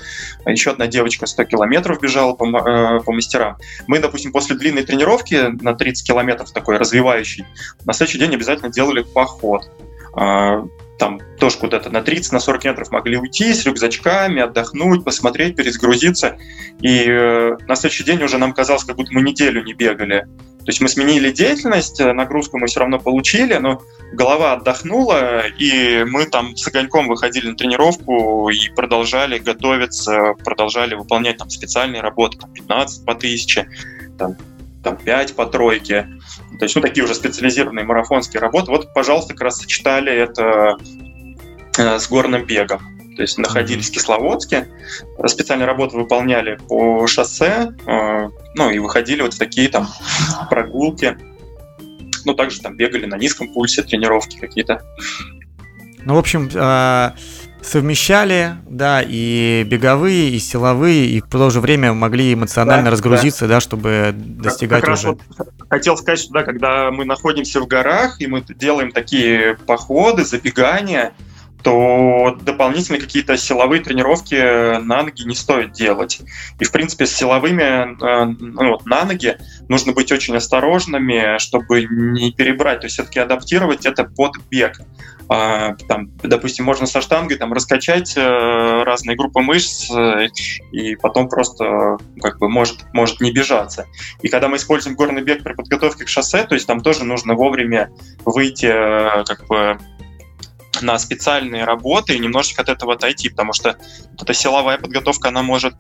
а 0.45 0.51
еще 0.51 0.73
одна 0.73 0.87
девочка 0.87 1.27
100 1.27 1.45
километров 1.45 2.01
бежала 2.01 2.35
по, 2.35 2.45
э, 2.45 3.01
по 3.01 3.13
мастерам. 3.13 3.57
Мы, 3.87 3.99
допустим, 3.99 4.33
после 4.33 4.57
длинной 4.57 4.83
тренировки 4.83 5.51
на 5.63 5.75
30 5.75 6.07
километров 6.07 6.53
такой 6.53 6.77
развивающий, 6.77 7.47
на 7.85 7.93
следующий 7.93 8.19
день 8.19 8.35
обязательно 8.35 8.71
делали 8.71 9.03
поход. 9.03 9.63
А, 10.15 10.67
там 10.99 11.21
тоже 11.39 11.59
куда-то 11.59 11.91
на 11.91 12.03
30, 12.03 12.33
на 12.33 12.39
40 12.39 12.65
метров 12.65 12.91
могли 12.93 13.17
уйти 13.17 13.53
с 13.53 13.65
рюкзачками, 13.65 14.43
отдохнуть, 14.43 15.05
посмотреть, 15.05 15.57
перезагрузиться. 15.57 16.37
И 16.81 17.05
э, 17.09 17.57
на 17.67 17.75
следующий 17.75 18.05
день 18.05 18.23
уже 18.23 18.39
нам 18.39 18.53
казалось, 18.53 18.85
как 18.85 18.97
будто 18.97 19.13
мы 19.13 19.23
неделю 19.23 19.65
не 19.65 19.73
бегали. 19.73 20.29
То 20.65 20.69
есть 20.69 20.81
мы 20.81 20.89
сменили 20.89 21.33
деятельность, 21.33 22.01
э, 22.01 22.13
нагрузку 22.13 22.59
мы 22.59 22.69
все 22.69 22.81
равно 22.81 23.01
получили, 23.01 23.55
но 23.55 23.83
голова 24.13 24.53
отдохнула, 24.53 25.47
и 25.59 26.05
мы 26.05 26.27
там 26.27 26.57
с 26.57 26.67
огоньком 26.69 27.09
выходили 27.09 27.49
на 27.49 27.57
тренировку 27.57 28.49
и 28.49 28.69
продолжали 28.69 29.39
готовиться, 29.39 30.35
продолжали 30.45 30.95
выполнять 30.95 31.39
там 31.39 31.51
специальные 31.51 32.01
работы, 32.01 32.39
там 32.39 32.53
15 32.53 33.05
по 33.05 33.15
тысяче, 33.17 33.69
там, 34.19 34.37
там 34.85 34.97
5 34.97 35.35
по 35.35 35.47
тройке. 35.47 36.09
То 36.59 36.65
есть, 36.65 36.77
ну, 36.77 36.83
такие 36.83 37.05
уже 37.05 37.15
специализированные 37.15 37.85
марафонские 37.85 38.41
работы. 38.41 38.71
Вот, 38.71 38.95
пожалуйста, 38.95 39.33
как 39.33 39.43
раз 39.43 39.59
сочетали 39.59 40.13
это 40.13 40.77
э, 41.77 41.99
с 41.99 42.09
горным 42.09 42.45
бегом. 42.45 42.92
То 43.17 43.23
есть 43.23 43.39
находились 43.39 43.91
в 43.91 43.93
Кисловодске, 43.93 44.69
специальные 45.27 45.67
работы 45.67 45.97
выполняли 45.97 46.59
по 46.69 47.07
шоссе, 47.07 47.75
э, 47.87 48.29
ну 48.55 48.71
и 48.71 48.79
выходили 48.79 49.23
вот 49.23 49.35
в 49.35 49.39
такие 49.39 49.69
там 49.69 49.89
прогулки. 50.51 51.19
Ну, 52.25 52.35
также 52.35 52.61
там 52.61 52.77
бегали 52.77 53.07
на 53.07 53.17
низком 53.17 53.53
пульсе, 53.53 53.83
тренировки 53.83 54.39
какие-то. 54.39 54.83
Ну, 56.05 56.15
в 56.15 56.19
общем, 56.19 56.49
а, 56.55 57.15
совмещали, 57.63 58.57
да, 58.69 59.03
и 59.07 59.65
беговые, 59.67 60.31
и 60.31 60.39
силовые, 60.39 61.07
и 61.07 61.21
в 61.21 61.29
то 61.29 61.49
же 61.51 61.61
время 61.61 61.93
могли 61.93 62.35
эмоционально 62.35 62.87
да, 62.87 62.91
разгрузиться, 62.91 63.47
да. 63.47 63.55
да, 63.55 63.61
чтобы 63.61 64.13
достигать 64.15 64.81
как, 64.81 64.91
как 64.91 64.99
уже. 64.99 65.09
Вот 65.09 65.21
хотел 65.71 65.97
сказать, 65.97 66.19
что 66.19 66.33
да, 66.33 66.43
когда 66.43 66.91
мы 66.91 67.05
находимся 67.05 67.61
в 67.61 67.67
горах, 67.67 68.21
и 68.21 68.27
мы 68.27 68.43
делаем 68.43 68.91
такие 68.91 69.57
походы, 69.67 70.25
забегания, 70.25 71.13
то 71.63 72.37
дополнительные 72.41 73.01
какие-то 73.01 73.37
силовые 73.37 73.83
тренировки 73.83 74.79
на 74.81 75.03
ноги 75.03 75.23
не 75.23 75.35
стоит 75.35 75.73
делать. 75.73 76.21
И, 76.59 76.65
в 76.65 76.73
принципе, 76.73 77.07
с 77.07 77.15
силовыми 77.15 77.63
э, 77.63 78.25
ну, 78.41 78.79
на 78.85 79.05
ноги 79.05 79.37
нужно 79.69 79.93
быть 79.93 80.11
очень 80.11 80.37
осторожными, 80.37 81.39
чтобы 81.39 81.85
не 81.85 82.33
перебрать, 82.33 82.81
то 82.81 82.87
есть 82.87 82.95
все-таки 82.95 83.21
адаптировать 83.21 83.87
это 83.87 84.05
под 84.05 84.37
бег. 84.51 84.81
А, 85.29 85.75
там, 85.89 86.11
допустим, 86.23 86.65
можно 86.65 86.87
со 86.87 87.01
штангой 87.01 87.39
там 87.39 87.53
раскачать 87.53 88.17
э, 88.17 88.83
разные 88.83 89.17
группы 89.17 89.41
мышц 89.41 89.91
э, 89.91 90.29
и 90.73 90.97
потом 90.97 91.29
просто 91.29 91.97
как 92.21 92.39
бы 92.39 92.49
может 92.49 92.93
может 92.93 93.21
не 93.21 93.33
бежаться. 93.33 93.87
И 94.21 94.29
когда 94.29 94.49
мы 94.49 94.57
используем 94.57 94.97
горный 94.97 95.23
бег 95.23 95.45
при 95.45 95.55
подготовке 95.55 96.05
к 96.05 96.09
шоссе, 96.09 96.45
то 96.45 96.55
есть 96.55 96.67
там 96.67 96.81
тоже 96.81 97.05
нужно 97.05 97.35
вовремя 97.35 97.91
выйти 98.25 98.67
как 99.25 99.47
бы 99.47 99.79
на 100.83 100.99
специальные 100.99 101.65
работы 101.65 102.15
и 102.15 102.19
немножечко 102.19 102.63
от 102.63 102.69
этого 102.69 102.95
отойти, 102.95 103.29
потому 103.29 103.53
что 103.53 103.77
вот 104.11 104.23
эта 104.23 104.35
силовая 104.35 104.79
подготовка, 104.79 105.29
она 105.29 105.43
может 105.43 105.75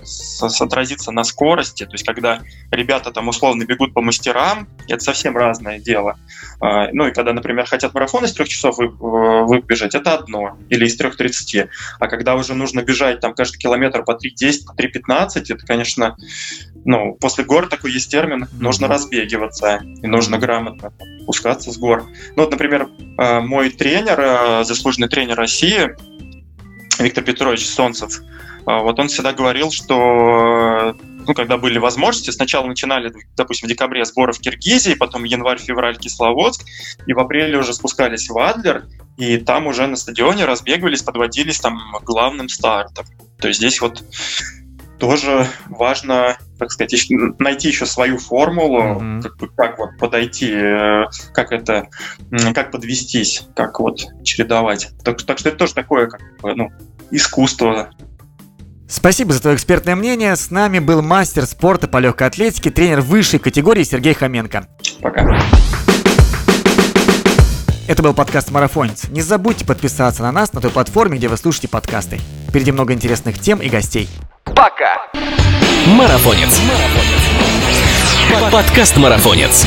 отразиться 0.61 1.13
на 1.13 1.25
скорости, 1.25 1.85
то 1.85 1.93
есть 1.93 2.05
когда 2.05 2.43
ребята 2.71 3.11
там 3.13 3.29
условно 3.29 3.65
бегут 3.65 3.95
по 3.95 4.01
мастерам, 4.03 4.69
это 4.89 5.03
совсем 5.03 5.37
разное 5.37 5.79
дело. 5.79 6.19
А, 6.61 6.89
ну 6.93 7.07
и 7.07 7.13
когда, 7.13 7.33
например, 7.33 7.67
хотят 7.67 7.95
марафон 7.95 8.25
из 8.25 8.33
трех 8.33 8.49
часов 8.49 8.77
выбежать, 8.79 9.95
это 9.95 10.15
одно, 10.15 10.59
или 10.69 10.87
из 10.87 10.97
трех 10.97 11.17
тридцати. 11.17 11.67
А 11.99 12.09
когда 12.09 12.35
уже 12.35 12.55
нужно 12.55 12.83
бежать 12.83 13.21
там 13.21 13.35
каждый 13.35 13.59
километр 13.59 14.05
по 14.05 14.13
3.10, 14.13 14.67
по 14.67 14.81
3.15, 14.81 15.45
это, 15.49 15.67
конечно, 15.67 16.17
ну, 16.85 17.15
после 17.15 17.45
гор 17.45 17.69
такой 17.69 17.93
есть 17.93 18.11
термин, 18.11 18.49
нужно 18.53 18.89
разбегиваться, 18.89 19.81
и 20.03 20.07
нужно 20.07 20.39
грамотно 20.39 20.93
спускаться 21.23 21.73
с 21.73 21.79
гор. 21.79 22.07
Ну 22.37 22.43
вот, 22.43 22.51
например, 22.51 22.89
э, 23.19 23.41
мой 23.41 23.71
тренер, 23.71 24.21
э, 24.21 24.65
заслуженный 24.65 25.09
тренер 25.09 25.37
России, 25.37 25.97
Виктор 26.99 27.25
Петрович 27.25 27.67
Солнцев, 27.67 28.21
э, 28.21 28.25
вот 28.67 28.99
он 28.99 29.09
всегда 29.09 29.33
говорил, 29.33 29.71
что 29.71 30.95
ну, 31.27 31.35
когда 31.35 31.57
были 31.57 31.79
возможности, 31.79 32.31
сначала 32.31 32.67
начинали, 32.67 33.13
допустим, 33.37 33.69
в 33.69 33.71
декабре 33.71 34.05
сборы 34.05 34.33
в 34.33 34.41
Киргизии, 34.41 34.95
потом 34.95 35.25
январь-февраль 35.25 35.97
Кисловодск, 35.97 36.65
и 37.07 37.13
в 37.13 37.19
апреле 37.19 37.59
уже 37.59 37.73
спускались 37.75 38.29
в 38.29 38.39
Адлер, 38.39 38.85
и 39.17 39.37
там 39.39 39.67
уже 39.67 39.87
на 39.87 39.97
стадионе 39.97 40.45
разбегивались, 40.45 41.03
подводились 41.03 41.61
там 41.61 41.81
главным 42.03 42.49
стартом. 42.49 43.07
То 43.39 43.49
есть 43.49 43.61
здесь 43.61 43.81
вот 43.81 44.03
тоже 45.03 45.49
важно, 45.69 46.37
так 46.61 46.71
сказать, 46.71 46.95
найти 47.41 47.67
еще 47.67 47.87
свою 47.87 48.19
формулу, 48.19 48.83
mm-hmm. 48.83 49.23
как, 49.23 49.37
бы, 49.37 49.49
как 49.49 49.77
вот 49.77 49.99
подойти, 49.99 50.53
э, 50.55 51.07
как 51.35 51.51
это, 51.51 51.89
как 52.55 52.71
подвестись, 52.71 53.43
как 53.57 53.81
вот 53.81 54.07
чередовать. 54.23 54.91
Так, 55.03 55.21
так 55.25 55.41
что 55.41 55.49
это 55.49 55.59
тоже 55.59 55.75
такое, 55.75 56.07
как 56.07 56.21
бы, 56.41 56.55
ну, 56.55 56.71
искусство. 57.11 57.91
Спасибо 58.89 59.33
за 59.33 59.43
твое 59.43 59.57
экспертное 59.57 59.97
мнение. 59.97 60.37
С 60.37 60.53
нами 60.53 60.79
был 60.79 61.03
мастер 61.03 61.47
спорта 61.47 61.89
по 61.89 61.99
легкой 61.99 62.29
атлетике, 62.29 62.71
тренер 62.71 63.01
высшей 63.01 63.41
категории 63.41 63.83
Сергей 63.83 64.15
Хоменко. 64.15 64.69
Пока. 65.01 65.37
Это 67.89 68.05
был 68.05 68.15
подкаст 68.15 68.53
«Марафонец». 68.53 69.09
Не 69.09 69.21
забудьте 69.21 69.67
подписаться 69.67 70.23
на 70.23 70.31
нас 70.31 70.53
на 70.53 70.61
той 70.61 70.71
платформе, 70.71 71.19
где 71.19 71.27
вы 71.27 71.37
слушаете 71.37 71.67
подкасты. 71.67 72.21
Впереди 72.49 72.71
много 72.71 72.93
интересных 72.93 73.41
тем 73.41 73.61
и 73.61 73.69
гостей. 73.69 74.09
Пока. 74.45 75.09
Марафонец. 75.87 76.61
Подкаст 78.51 78.97
Марафонец. 78.97 79.67